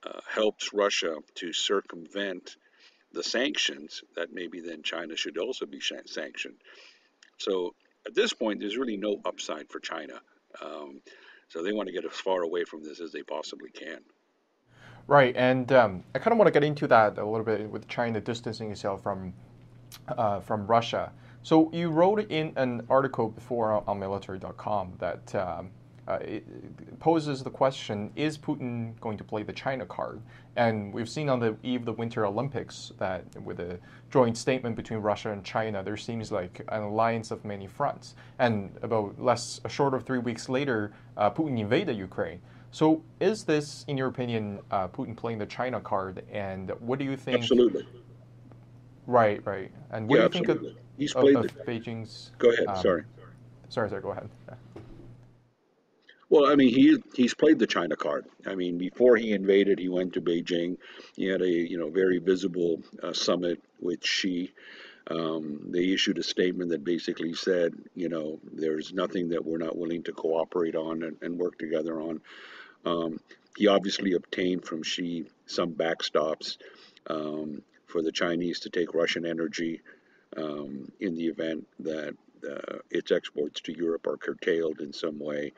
uh, 0.05 0.19
helps 0.29 0.73
Russia 0.73 1.17
to 1.35 1.53
circumvent 1.53 2.57
the 3.13 3.23
sanctions, 3.23 4.03
that 4.15 4.33
maybe 4.33 4.59
then 4.59 4.83
China 4.83 5.15
should 5.15 5.37
also 5.37 5.65
be 5.65 5.79
sanctioned. 6.05 6.55
So 7.37 7.75
at 8.05 8.15
this 8.15 8.33
point, 8.33 8.59
there's 8.59 8.77
really 8.77 8.97
no 8.97 9.19
upside 9.25 9.69
for 9.69 9.79
China. 9.79 10.19
Um, 10.61 11.01
so 11.49 11.63
they 11.63 11.71
want 11.71 11.87
to 11.87 11.93
get 11.93 12.05
as 12.05 12.11
far 12.11 12.41
away 12.41 12.63
from 12.63 12.83
this 12.83 12.99
as 12.99 13.11
they 13.11 13.23
possibly 13.23 13.69
can. 13.69 13.99
Right, 15.05 15.35
and 15.35 15.71
um, 15.73 16.03
I 16.15 16.19
kind 16.19 16.31
of 16.31 16.37
want 16.37 16.47
to 16.47 16.51
get 16.51 16.63
into 16.63 16.87
that 16.87 17.17
a 17.17 17.25
little 17.25 17.45
bit 17.45 17.69
with 17.69 17.87
China 17.87 18.21
distancing 18.21 18.71
itself 18.71 19.03
from 19.03 19.33
uh, 20.07 20.39
from 20.39 20.65
Russia. 20.65 21.11
So 21.43 21.69
you 21.73 21.89
wrote 21.89 22.31
in 22.31 22.53
an 22.55 22.85
article 22.89 23.29
before 23.29 23.83
on 23.85 23.99
military.com 23.99 24.93
that 24.99 25.35
um, 25.35 25.71
uh, 26.07 26.19
it 26.21 26.99
poses 26.99 27.43
the 27.43 27.49
question 27.49 28.11
is 28.15 28.37
Putin 28.37 28.99
going 28.99 29.17
to 29.17 29.23
play 29.23 29.43
the 29.43 29.53
China 29.53 29.85
card? 29.85 30.21
And 30.55 30.93
we've 30.93 31.09
seen 31.09 31.29
on 31.29 31.39
the 31.39 31.55
eve 31.63 31.81
of 31.81 31.85
the 31.85 31.93
Winter 31.93 32.25
Olympics 32.25 32.91
that 32.97 33.23
with 33.41 33.59
a 33.59 33.79
joint 34.11 34.37
statement 34.37 34.75
between 34.75 34.99
Russia 34.99 35.31
and 35.31 35.43
China, 35.43 35.81
there 35.81 35.97
seems 35.97 36.31
like 36.31 36.63
an 36.69 36.83
alliance 36.83 37.31
of 37.31 37.43
many 37.45 37.67
fronts. 37.67 38.15
And 38.39 38.77
about 38.81 39.19
less, 39.19 39.61
a 39.63 39.69
short 39.69 39.93
of 39.93 40.03
three 40.03 40.19
weeks 40.19 40.49
later, 40.49 40.93
uh, 41.17 41.31
Putin 41.31 41.59
invaded 41.59 41.97
Ukraine. 41.97 42.39
So, 42.71 43.03
is 43.19 43.43
this, 43.43 43.85
in 43.87 43.97
your 43.97 44.07
opinion, 44.07 44.59
uh, 44.71 44.87
Putin 44.87 45.15
playing 45.15 45.37
the 45.37 45.45
China 45.45 45.79
card? 45.79 46.23
And 46.31 46.71
what 46.79 46.97
do 46.97 47.05
you 47.05 47.15
think? 47.15 47.37
Absolutely. 47.37 47.85
Right, 49.05 49.45
right. 49.45 49.71
And 49.91 50.07
what 50.07 50.19
yeah, 50.19 50.27
do 50.27 50.37
you 50.37 50.43
absolutely. 50.43 50.69
think 50.69 50.77
of, 50.77 50.83
He's 50.97 51.13
played 51.13 51.35
of 51.35 51.65
Beijing's? 51.65 52.31
Go 52.37 52.51
ahead. 52.51 52.67
Um, 52.67 52.81
sorry. 52.81 53.03
Sorry, 53.69 53.89
sorry. 53.89 54.01
Go 54.01 54.11
ahead. 54.11 54.29
Yeah. 54.47 54.55
Well, 56.33 56.51
I 56.51 56.55
mean, 56.55 56.69
he 56.69 56.97
he's 57.13 57.35
played 57.35 57.59
the 57.59 57.67
China 57.67 57.95
card. 57.95 58.25
I 58.47 58.55
mean, 58.55 58.79
before 58.79 59.15
he 59.15 59.33
invaded, 59.33 59.77
he 59.77 59.87
went 59.87 60.13
to 60.13 60.21
Beijing. 60.21 60.77
He 61.15 61.27
had 61.27 61.43
a 61.43 61.47
you 61.47 61.77
know 61.77 61.91
very 61.91 62.17
visible 62.17 62.81
uh, 63.03 63.13
summit 63.13 63.61
with 63.79 64.03
Xi. 64.03 64.51
Um, 65.11 65.59
they 65.69 65.89
issued 65.89 66.17
a 66.17 66.23
statement 66.23 66.71
that 66.71 66.83
basically 66.83 67.35
said, 67.35 67.75
you 67.93 68.09
know, 68.09 68.39
there's 68.51 68.93
nothing 68.93 69.29
that 69.29 69.45
we're 69.45 69.59
not 69.59 69.77
willing 69.77 70.01
to 70.03 70.11
cooperate 70.11 70.75
on 70.75 71.03
and, 71.03 71.17
and 71.21 71.37
work 71.37 71.59
together 71.59 72.01
on. 72.01 72.19
Um, 72.83 73.19
he 73.55 73.67
obviously 73.67 74.13
obtained 74.13 74.65
from 74.65 74.81
Xi 74.81 75.27
some 75.45 75.73
backstops 75.73 76.57
um, 77.11 77.61
for 77.85 78.01
the 78.01 78.11
Chinese 78.11 78.59
to 78.61 78.71
take 78.71 78.95
Russian 78.95 79.27
energy 79.27 79.81
um, 80.35 80.91
in 80.99 81.13
the 81.13 81.27
event 81.27 81.67
that 81.81 82.15
uh, 82.43 82.79
its 82.89 83.11
exports 83.11 83.61
to 83.61 83.71
Europe 83.71 84.07
are 84.07 84.17
curtailed 84.17 84.81
in 84.81 84.93
some 84.93 85.19
way. 85.19 85.51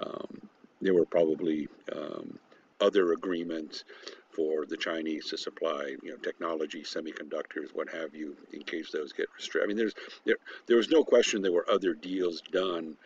Um, 0.00 0.48
there 0.80 0.94
were 0.94 1.06
probably 1.06 1.68
um, 1.92 2.38
other 2.80 3.12
agreements 3.12 3.84
for 4.30 4.66
the 4.66 4.76
Chinese 4.76 5.26
to 5.30 5.38
supply, 5.38 5.96
you 6.02 6.10
know, 6.10 6.16
technology, 6.16 6.82
semiconductors, 6.82 7.74
what 7.74 7.88
have 7.88 8.14
you, 8.14 8.36
in 8.52 8.62
case 8.62 8.90
those 8.92 9.12
get 9.12 9.28
restricted. 9.34 9.64
I 9.64 9.68
mean, 9.68 9.76
there's 9.78 9.94
there 10.26 10.36
there 10.66 10.76
was 10.76 10.90
no 10.90 11.02
question 11.02 11.40
there 11.40 11.52
were 11.52 11.68
other 11.70 11.94
deals 11.94 12.42
done, 12.52 12.96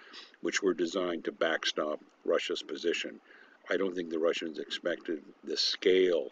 which 0.41 0.63
were 0.63 0.75
designed 0.75 1.25
to 1.25 1.33
backstop 1.33 2.01
Russia's 2.25 2.63
position. 2.63 3.21
I 3.71 3.77
don't 3.77 3.95
think 3.95 4.11
the 4.11 4.19
Russians 4.19 4.59
expected 4.59 5.23
the 5.45 5.57
scale 5.57 6.31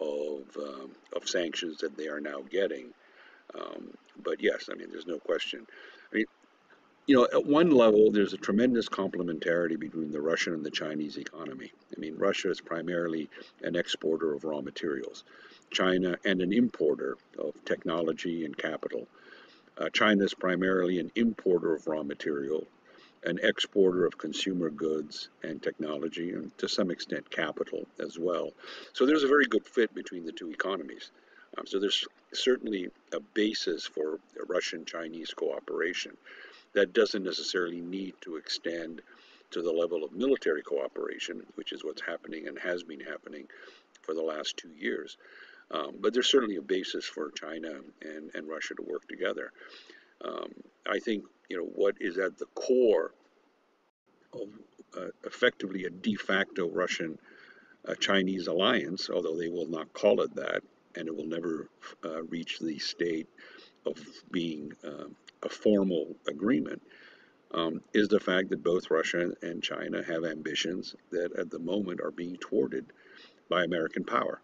of 0.00 0.42
um, 0.56 0.90
of 1.14 1.28
sanctions 1.28 1.78
that 1.78 1.96
they 1.96 2.08
are 2.08 2.20
now 2.20 2.40
getting. 2.50 2.92
Um, 3.54 3.96
but 4.24 4.42
yes, 4.42 4.68
I 4.70 4.74
mean, 4.74 4.88
there's 4.90 5.06
no 5.06 5.18
question. 5.18 5.66
You 7.06 7.14
know, 7.14 7.28
at 7.32 7.46
one 7.46 7.70
level, 7.70 8.10
there's 8.10 8.32
a 8.32 8.36
tremendous 8.36 8.88
complementarity 8.88 9.78
between 9.78 10.10
the 10.10 10.20
Russian 10.20 10.54
and 10.54 10.66
the 10.66 10.72
Chinese 10.72 11.18
economy. 11.18 11.72
I 11.96 12.00
mean, 12.00 12.16
Russia 12.16 12.50
is 12.50 12.60
primarily 12.60 13.30
an 13.62 13.76
exporter 13.76 14.34
of 14.34 14.42
raw 14.42 14.60
materials, 14.60 15.22
China 15.70 16.18
and 16.24 16.42
an 16.42 16.52
importer 16.52 17.16
of 17.38 17.64
technology 17.64 18.44
and 18.44 18.58
capital. 18.58 19.06
Uh, 19.78 19.88
China 19.90 20.24
is 20.24 20.34
primarily 20.34 20.98
an 20.98 21.12
importer 21.14 21.76
of 21.76 21.86
raw 21.86 22.02
material, 22.02 22.66
an 23.22 23.38
exporter 23.40 24.04
of 24.04 24.18
consumer 24.18 24.68
goods 24.68 25.28
and 25.44 25.62
technology, 25.62 26.32
and 26.32 26.58
to 26.58 26.68
some 26.68 26.90
extent 26.90 27.30
capital 27.30 27.86
as 28.00 28.18
well. 28.18 28.50
So 28.94 29.06
there's 29.06 29.22
a 29.22 29.28
very 29.28 29.46
good 29.46 29.64
fit 29.64 29.94
between 29.94 30.26
the 30.26 30.32
two 30.32 30.50
economies. 30.50 31.12
Um, 31.56 31.68
so 31.68 31.78
there's 31.78 32.04
certainly 32.32 32.90
a 33.12 33.20
basis 33.20 33.86
for 33.86 34.18
Russian 34.48 34.84
Chinese 34.84 35.32
cooperation 35.32 36.16
that 36.76 36.92
doesn't 36.92 37.24
necessarily 37.24 37.80
need 37.80 38.12
to 38.20 38.36
extend 38.36 39.00
to 39.50 39.62
the 39.62 39.72
level 39.72 40.04
of 40.04 40.12
military 40.12 40.62
cooperation, 40.62 41.42
which 41.54 41.72
is 41.72 41.82
what's 41.82 42.02
happening 42.02 42.46
and 42.48 42.58
has 42.58 42.82
been 42.82 43.00
happening 43.00 43.46
for 44.02 44.14
the 44.14 44.22
last 44.22 44.58
two 44.58 44.70
years. 44.76 45.16
Um, 45.70 45.96
but 46.00 46.12
there's 46.12 46.30
certainly 46.30 46.56
a 46.56 46.62
basis 46.62 47.06
for 47.06 47.30
China 47.30 47.80
and, 48.02 48.30
and 48.34 48.46
Russia 48.46 48.74
to 48.74 48.82
work 48.82 49.08
together. 49.08 49.52
Um, 50.22 50.52
I 50.86 50.98
think 50.98 51.24
you 51.48 51.56
know 51.56 51.64
what 51.64 51.96
is 51.98 52.18
at 52.18 52.38
the 52.38 52.46
core 52.54 53.12
of 54.34 54.48
uh, 54.96 55.08
effectively 55.24 55.84
a 55.86 55.90
de 55.90 56.14
facto 56.14 56.68
Russian 56.68 57.18
uh, 57.88 57.94
Chinese 57.94 58.48
alliance, 58.48 59.08
although 59.08 59.36
they 59.36 59.48
will 59.48 59.68
not 59.68 59.92
call 59.94 60.20
it 60.20 60.34
that, 60.34 60.62
and 60.94 61.08
it 61.08 61.16
will 61.16 61.26
never 61.26 61.68
uh, 62.04 62.22
reach 62.24 62.58
the 62.58 62.78
state 62.78 63.28
of 63.86 63.98
being 64.30 64.72
um, 64.84 65.16
a 65.42 65.48
formal 65.48 66.16
agreement, 66.28 66.82
um, 67.52 67.80
is 67.94 68.08
the 68.08 68.20
fact 68.20 68.50
that 68.50 68.62
both 68.62 68.90
Russia 68.90 69.32
and 69.42 69.62
China 69.62 70.02
have 70.02 70.24
ambitions 70.24 70.94
that 71.10 71.32
at 71.38 71.50
the 71.50 71.58
moment 71.58 72.00
are 72.00 72.10
being 72.10 72.36
thwarted 72.36 72.92
by 73.48 73.64
American 73.64 74.04
power. 74.04 74.40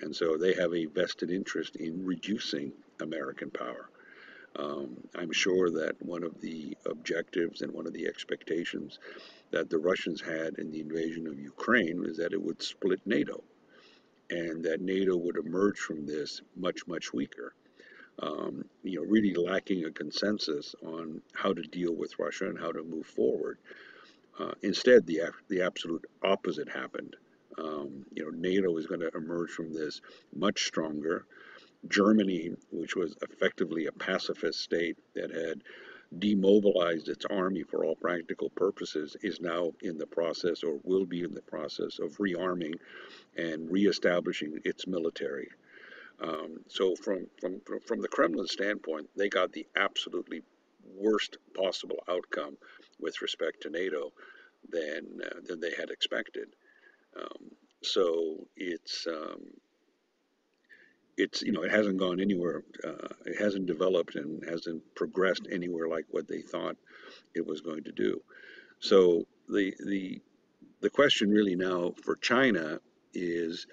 And 0.00 0.14
so 0.14 0.36
they 0.36 0.54
have 0.54 0.72
a 0.74 0.86
vested 0.86 1.30
interest 1.30 1.76
in 1.76 2.06
reducing 2.06 2.72
American 3.00 3.50
power. 3.50 3.90
Um, 4.56 4.96
I'm 5.14 5.32
sure 5.32 5.70
that 5.70 6.00
one 6.00 6.22
of 6.22 6.40
the 6.40 6.76
objectives 6.86 7.62
and 7.62 7.72
one 7.72 7.86
of 7.86 7.92
the 7.92 8.06
expectations 8.06 8.98
that 9.50 9.70
the 9.70 9.78
Russians 9.78 10.20
had 10.20 10.58
in 10.58 10.70
the 10.70 10.80
invasion 10.80 11.26
of 11.26 11.38
Ukraine 11.38 12.00
was 12.00 12.16
that 12.16 12.32
it 12.32 12.42
would 12.42 12.62
split 12.62 13.00
NATO 13.04 13.42
and 14.30 14.64
that 14.64 14.80
NATO 14.80 15.16
would 15.16 15.36
emerge 15.36 15.78
from 15.78 16.06
this 16.06 16.42
much, 16.56 16.86
much 16.86 17.12
weaker. 17.12 17.54
Um, 18.20 18.64
you 18.82 18.96
know, 18.96 19.06
really 19.06 19.34
lacking 19.34 19.84
a 19.84 19.92
consensus 19.92 20.74
on 20.84 21.22
how 21.34 21.52
to 21.52 21.62
deal 21.62 21.94
with 21.94 22.18
Russia 22.18 22.48
and 22.48 22.58
how 22.58 22.72
to 22.72 22.82
move 22.82 23.06
forward. 23.06 23.58
Uh, 24.38 24.52
instead, 24.62 25.06
the 25.06 25.20
the 25.48 25.62
absolute 25.62 26.04
opposite 26.22 26.68
happened. 26.68 27.16
Um, 27.58 28.04
you 28.14 28.24
know, 28.24 28.30
NATO 28.30 28.76
is 28.76 28.86
going 28.86 29.00
to 29.00 29.10
emerge 29.14 29.50
from 29.50 29.72
this 29.72 30.00
much 30.34 30.64
stronger. 30.66 31.26
Germany, 31.88 32.56
which 32.72 32.96
was 32.96 33.16
effectively 33.22 33.86
a 33.86 33.92
pacifist 33.92 34.60
state 34.60 34.96
that 35.14 35.30
had 35.30 35.62
demobilized 36.18 37.08
its 37.08 37.24
army 37.26 37.62
for 37.62 37.84
all 37.84 37.94
practical 37.94 38.50
purposes, 38.50 39.16
is 39.22 39.40
now 39.40 39.72
in 39.82 39.98
the 39.98 40.06
process 40.06 40.64
or 40.64 40.80
will 40.82 41.04
be 41.06 41.22
in 41.22 41.34
the 41.34 41.42
process 41.42 41.98
of 41.98 42.16
rearming 42.18 42.74
and 43.36 43.70
reestablishing 43.70 44.60
its 44.64 44.86
military. 44.86 45.48
Um, 46.20 46.58
so, 46.68 46.96
from, 46.96 47.26
from, 47.40 47.60
from 47.86 48.00
the 48.00 48.08
Kremlin 48.08 48.46
standpoint, 48.46 49.08
they 49.16 49.28
got 49.28 49.52
the 49.52 49.66
absolutely 49.76 50.42
worst 50.96 51.38
possible 51.54 52.02
outcome 52.08 52.56
with 52.98 53.22
respect 53.22 53.62
to 53.62 53.70
NATO 53.70 54.12
than, 54.70 55.20
uh, 55.24 55.40
than 55.46 55.60
they 55.60 55.72
had 55.78 55.90
expected. 55.90 56.48
Um, 57.16 57.50
so 57.82 58.46
it's 58.56 59.06
um, 59.06 59.44
it's 61.16 61.42
you 61.42 61.52
know 61.52 61.62
it 61.62 61.70
hasn't 61.70 61.98
gone 61.98 62.20
anywhere. 62.20 62.62
Uh, 62.84 63.08
it 63.26 63.38
hasn't 63.38 63.66
developed 63.66 64.16
and 64.16 64.44
hasn't 64.48 64.82
progressed 64.94 65.46
anywhere 65.50 65.88
like 65.88 66.06
what 66.10 66.28
they 66.28 66.40
thought 66.40 66.76
it 67.34 67.46
was 67.46 67.60
going 67.60 67.84
to 67.84 67.92
do. 67.92 68.20
So 68.80 69.26
the 69.48 69.74
the 69.84 70.20
the 70.80 70.90
question 70.90 71.30
really 71.30 71.56
now 71.56 71.94
for 72.02 72.16
China 72.16 72.80
is 73.14 73.66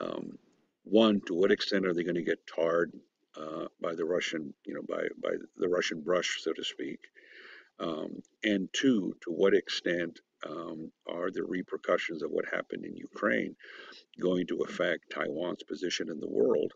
um, 0.00 0.38
one: 0.84 1.20
to 1.26 1.34
what 1.34 1.52
extent 1.52 1.86
are 1.86 1.94
they 1.94 2.04
going 2.04 2.14
to 2.16 2.22
get 2.22 2.46
tarred 2.46 2.92
uh, 3.36 3.66
by 3.80 3.94
the 3.94 4.04
Russian 4.04 4.54
you 4.64 4.74
know 4.74 4.82
by 4.82 5.02
by 5.22 5.36
the 5.56 5.68
Russian 5.68 6.00
brush, 6.02 6.42
so 6.42 6.52
to 6.52 6.64
speak? 6.64 7.00
Um, 7.78 8.22
and 8.44 8.68
two, 8.72 9.16
to 9.22 9.30
what 9.30 9.54
extent 9.54 10.20
um, 10.46 10.92
are 11.08 11.30
the 11.30 11.44
repercussions 11.44 12.22
of 12.22 12.30
what 12.30 12.44
happened 12.52 12.84
in 12.84 12.96
Ukraine 12.96 13.56
going 14.20 14.46
to 14.48 14.58
affect 14.60 15.10
Taiwan's 15.10 15.62
position 15.62 16.10
in 16.10 16.20
the 16.20 16.28
world, 16.28 16.72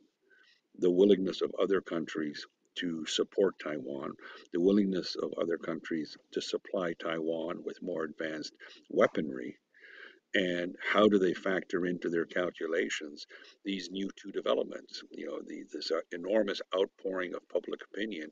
the 0.78 0.90
willingness 0.90 1.42
of 1.42 1.54
other 1.60 1.80
countries 1.80 2.46
to 2.76 3.06
support 3.06 3.58
Taiwan, 3.58 4.12
the 4.52 4.60
willingness 4.60 5.14
of 5.16 5.32
other 5.34 5.58
countries 5.58 6.16
to 6.32 6.40
supply 6.40 6.94
Taiwan 6.94 7.62
with 7.64 7.82
more 7.82 8.04
advanced 8.04 8.54
weaponry, 8.88 9.58
and 10.34 10.74
how 10.92 11.08
do 11.08 11.18
they 11.18 11.32
factor 11.32 11.86
into 11.86 12.08
their 12.08 12.24
calculations 12.24 13.26
these 13.64 13.90
new 13.90 14.10
two 14.16 14.32
developments? 14.32 15.02
You 15.10 15.26
know, 15.26 15.40
the, 15.46 15.64
this 15.72 15.90
uh, 15.90 16.00
enormous 16.12 16.60
outpouring 16.76 17.34
of 17.34 17.48
public 17.48 17.80
opinion, 17.92 18.30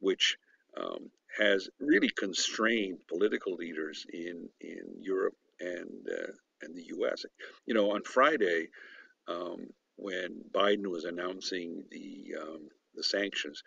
which 0.00 0.36
um, 0.76 1.10
has 1.38 1.68
really 1.78 2.08
constrained 2.08 2.98
political 3.08 3.54
leaders 3.54 4.06
in 4.12 4.48
in 4.60 4.84
Europe 5.00 5.36
and 5.60 6.08
uh, 6.10 6.32
and 6.62 6.74
the 6.74 6.84
U.S. 6.88 7.24
You 7.66 7.74
know, 7.74 7.92
on 7.92 8.02
Friday, 8.02 8.68
um, 9.28 9.66
when 9.96 10.42
Biden 10.52 10.86
was 10.86 11.04
announcing 11.04 11.84
the 11.90 12.34
um, 12.40 12.68
the 12.94 13.02
sanctions, 13.02 13.62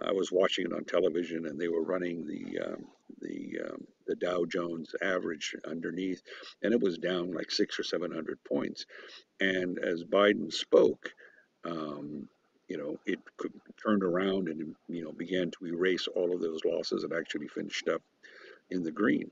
I 0.00 0.12
was 0.12 0.32
watching 0.32 0.66
it 0.66 0.72
on 0.72 0.84
television, 0.84 1.46
and 1.46 1.60
they 1.60 1.68
were 1.68 1.82
running 1.84 2.26
the 2.26 2.60
um, 2.60 2.84
the 3.20 3.60
um, 3.68 3.86
the 4.06 4.16
Dow 4.16 4.44
Jones 4.44 4.94
average 5.02 5.54
underneath, 5.66 6.22
and 6.62 6.72
it 6.72 6.80
was 6.80 6.98
down 6.98 7.32
like 7.32 7.50
six 7.50 7.78
or 7.78 7.82
seven 7.82 8.10
hundred 8.10 8.42
points. 8.44 8.86
And 9.40 9.78
as 9.78 10.04
Biden 10.04 10.52
spoke, 10.52 11.12
um, 11.64 12.28
you 12.68 12.76
know, 12.78 12.98
it 13.06 13.18
could, 13.36 13.52
turned 13.82 14.02
around 14.02 14.48
and 14.48 14.74
you 14.88 15.04
know 15.04 15.12
began 15.12 15.50
to 15.52 15.66
erase 15.66 16.08
all 16.08 16.34
of 16.34 16.40
those 16.40 16.64
losses 16.64 17.04
and 17.04 17.12
actually 17.12 17.48
finished 17.48 17.88
up 17.88 18.02
in 18.70 18.82
the 18.82 18.92
green. 18.92 19.30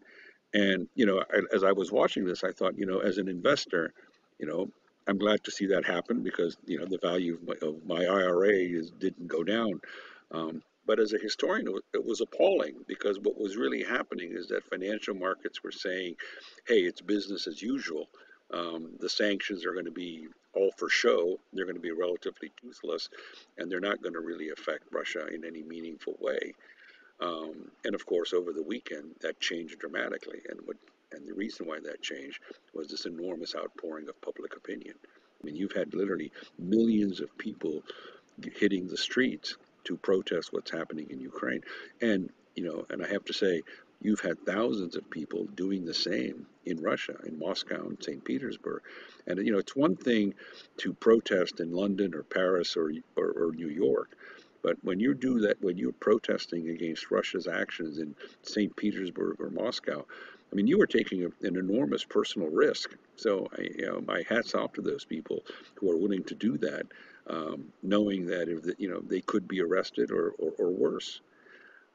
And 0.52 0.88
you 0.94 1.06
know, 1.06 1.22
as 1.52 1.62
I 1.62 1.72
was 1.72 1.92
watching 1.92 2.24
this, 2.24 2.44
I 2.44 2.52
thought, 2.52 2.78
you 2.78 2.86
know, 2.86 2.98
as 2.98 3.18
an 3.18 3.28
investor, 3.28 3.92
you 4.38 4.46
know, 4.46 4.68
I'm 5.06 5.18
glad 5.18 5.44
to 5.44 5.50
see 5.50 5.66
that 5.66 5.84
happen 5.84 6.22
because 6.22 6.56
you 6.66 6.78
know 6.78 6.86
the 6.86 6.98
value 6.98 7.34
of 7.34 7.46
my, 7.46 7.54
of 7.66 7.86
my 7.86 8.04
IRA 8.04 8.52
is 8.52 8.90
didn't 8.90 9.28
go 9.28 9.44
down. 9.44 9.80
Um, 10.32 10.62
but 10.86 10.98
as 10.98 11.12
a 11.12 11.18
historian, 11.18 11.68
it 11.94 12.04
was 12.04 12.20
appalling 12.20 12.74
because 12.86 13.18
what 13.18 13.38
was 13.38 13.56
really 13.56 13.82
happening 13.82 14.32
is 14.32 14.48
that 14.48 14.64
financial 14.64 15.14
markets 15.14 15.62
were 15.62 15.72
saying, 15.72 16.16
"Hey, 16.66 16.80
it's 16.80 17.00
business 17.00 17.46
as 17.46 17.62
usual." 17.62 18.08
Um, 18.52 18.96
the 18.98 19.08
sanctions 19.08 19.64
are 19.64 19.72
going 19.72 19.84
to 19.84 19.92
be 19.92 20.26
all 20.54 20.72
for 20.76 20.88
show. 20.88 21.38
They're 21.52 21.66
going 21.66 21.76
to 21.76 21.80
be 21.80 21.92
relatively 21.92 22.50
toothless, 22.60 23.08
and 23.58 23.70
they're 23.70 23.80
not 23.80 24.02
going 24.02 24.14
to 24.14 24.20
really 24.20 24.50
affect 24.50 24.84
Russia 24.90 25.26
in 25.28 25.44
any 25.44 25.62
meaningful 25.62 26.16
way. 26.18 26.54
Um, 27.20 27.70
and 27.84 27.94
of 27.94 28.06
course, 28.06 28.32
over 28.32 28.52
the 28.52 28.62
weekend, 28.62 29.14
that 29.20 29.38
changed 29.40 29.78
dramatically. 29.78 30.40
And 30.48 30.60
what 30.66 30.76
and 31.12 31.26
the 31.26 31.34
reason 31.34 31.66
why 31.66 31.80
that 31.80 32.02
changed 32.02 32.40
was 32.72 32.88
this 32.88 33.06
enormous 33.06 33.54
outpouring 33.54 34.08
of 34.08 34.20
public 34.20 34.56
opinion. 34.56 34.94
I 35.04 35.46
mean, 35.46 35.56
you've 35.56 35.72
had 35.72 35.94
literally 35.94 36.30
millions 36.58 37.20
of 37.20 37.36
people 37.36 37.82
hitting 38.56 38.86
the 38.86 38.96
streets 38.96 39.56
to 39.84 39.96
protest 39.96 40.52
what's 40.52 40.70
happening 40.70 41.08
in 41.10 41.20
Ukraine. 41.20 41.62
And 42.00 42.30
you 42.56 42.64
know, 42.64 42.86
and 42.90 43.04
I 43.04 43.08
have 43.08 43.24
to 43.26 43.32
say, 43.32 43.62
You've 44.02 44.20
had 44.20 44.46
thousands 44.46 44.96
of 44.96 45.10
people 45.10 45.44
doing 45.54 45.84
the 45.84 45.92
same 45.92 46.46
in 46.64 46.80
Russia, 46.80 47.16
in 47.26 47.38
Moscow 47.38 47.86
and 47.86 48.02
St. 48.02 48.24
Petersburg. 48.24 48.82
And, 49.26 49.44
you 49.44 49.52
know, 49.52 49.58
it's 49.58 49.76
one 49.76 49.94
thing 49.94 50.34
to 50.78 50.94
protest 50.94 51.60
in 51.60 51.72
London 51.72 52.14
or 52.14 52.22
Paris 52.22 52.76
or, 52.78 52.92
or, 53.16 53.30
or 53.32 53.52
New 53.52 53.68
York. 53.68 54.16
But 54.62 54.78
when 54.82 55.00
you 55.00 55.12
do 55.12 55.40
that, 55.40 55.60
when 55.60 55.76
you're 55.76 55.92
protesting 55.92 56.70
against 56.70 57.10
Russia's 57.10 57.46
actions 57.46 57.98
in 57.98 58.14
St. 58.42 58.74
Petersburg 58.74 59.38
or 59.38 59.50
Moscow, 59.50 60.06
I 60.50 60.54
mean, 60.54 60.66
you 60.66 60.80
are 60.80 60.86
taking 60.86 61.24
a, 61.24 61.46
an 61.46 61.56
enormous 61.56 62.04
personal 62.04 62.48
risk. 62.48 62.96
So, 63.16 63.48
I, 63.56 63.62
you 63.76 63.86
know, 63.86 64.00
my 64.00 64.22
hats 64.28 64.54
off 64.54 64.72
to 64.74 64.82
those 64.82 65.04
people 65.04 65.44
who 65.74 65.90
are 65.90 65.96
willing 65.96 66.24
to 66.24 66.34
do 66.34 66.56
that, 66.58 66.86
um, 67.30 67.72
knowing 67.82 68.26
that 68.26 68.48
if 68.48 68.62
the, 68.62 68.74
you 68.78 68.90
know 68.90 69.00
they 69.00 69.20
could 69.20 69.46
be 69.46 69.60
arrested 69.60 70.10
or, 70.10 70.30
or, 70.38 70.52
or 70.58 70.70
worse. 70.70 71.20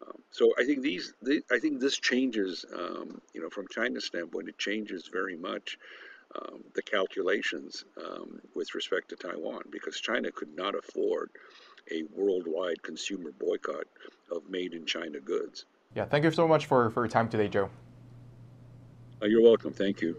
Um, 0.06 0.22
so 0.32 0.54
I 0.60 0.66
think 0.66 0.82
these, 0.82 1.14
I 1.52 1.60
think 1.60 1.80
this 1.80 1.98
changes, 1.98 2.66
um, 2.74 3.22
you 3.34 3.42
know, 3.42 3.50
from 3.50 3.66
China's 3.72 4.06
standpoint, 4.06 4.50
it 4.50 4.58
changes 4.58 5.10
very 5.12 5.38
much 5.38 5.78
um, 6.36 6.64
the 6.74 6.82
calculations 6.82 7.86
um, 7.98 8.42
with 8.56 8.76
respect 8.76 9.10
to 9.10 9.16
Taiwan 9.16 9.64
because 9.72 10.00
China 10.00 10.32
could 10.32 10.56
not 10.56 10.76
afford 10.76 11.30
a 11.92 12.04
worldwide 12.14 12.82
consumer 12.84 13.32
boycott 13.40 13.86
of 14.32 14.50
made 14.50 14.74
in 14.74 14.86
China 14.86 15.20
goods. 15.20 15.66
Yeah, 15.96 16.06
thank 16.06 16.26
you 16.26 16.32
so 16.32 16.48
much 16.48 16.66
for, 16.66 16.90
for 16.90 17.04
your 17.04 17.10
time 17.10 17.30
today, 17.30 17.48
Joe. 17.48 17.70
Uh, 19.22 19.28
you're 19.28 19.42
welcome. 19.42 19.72
Thank 19.72 20.02
you. 20.02 20.16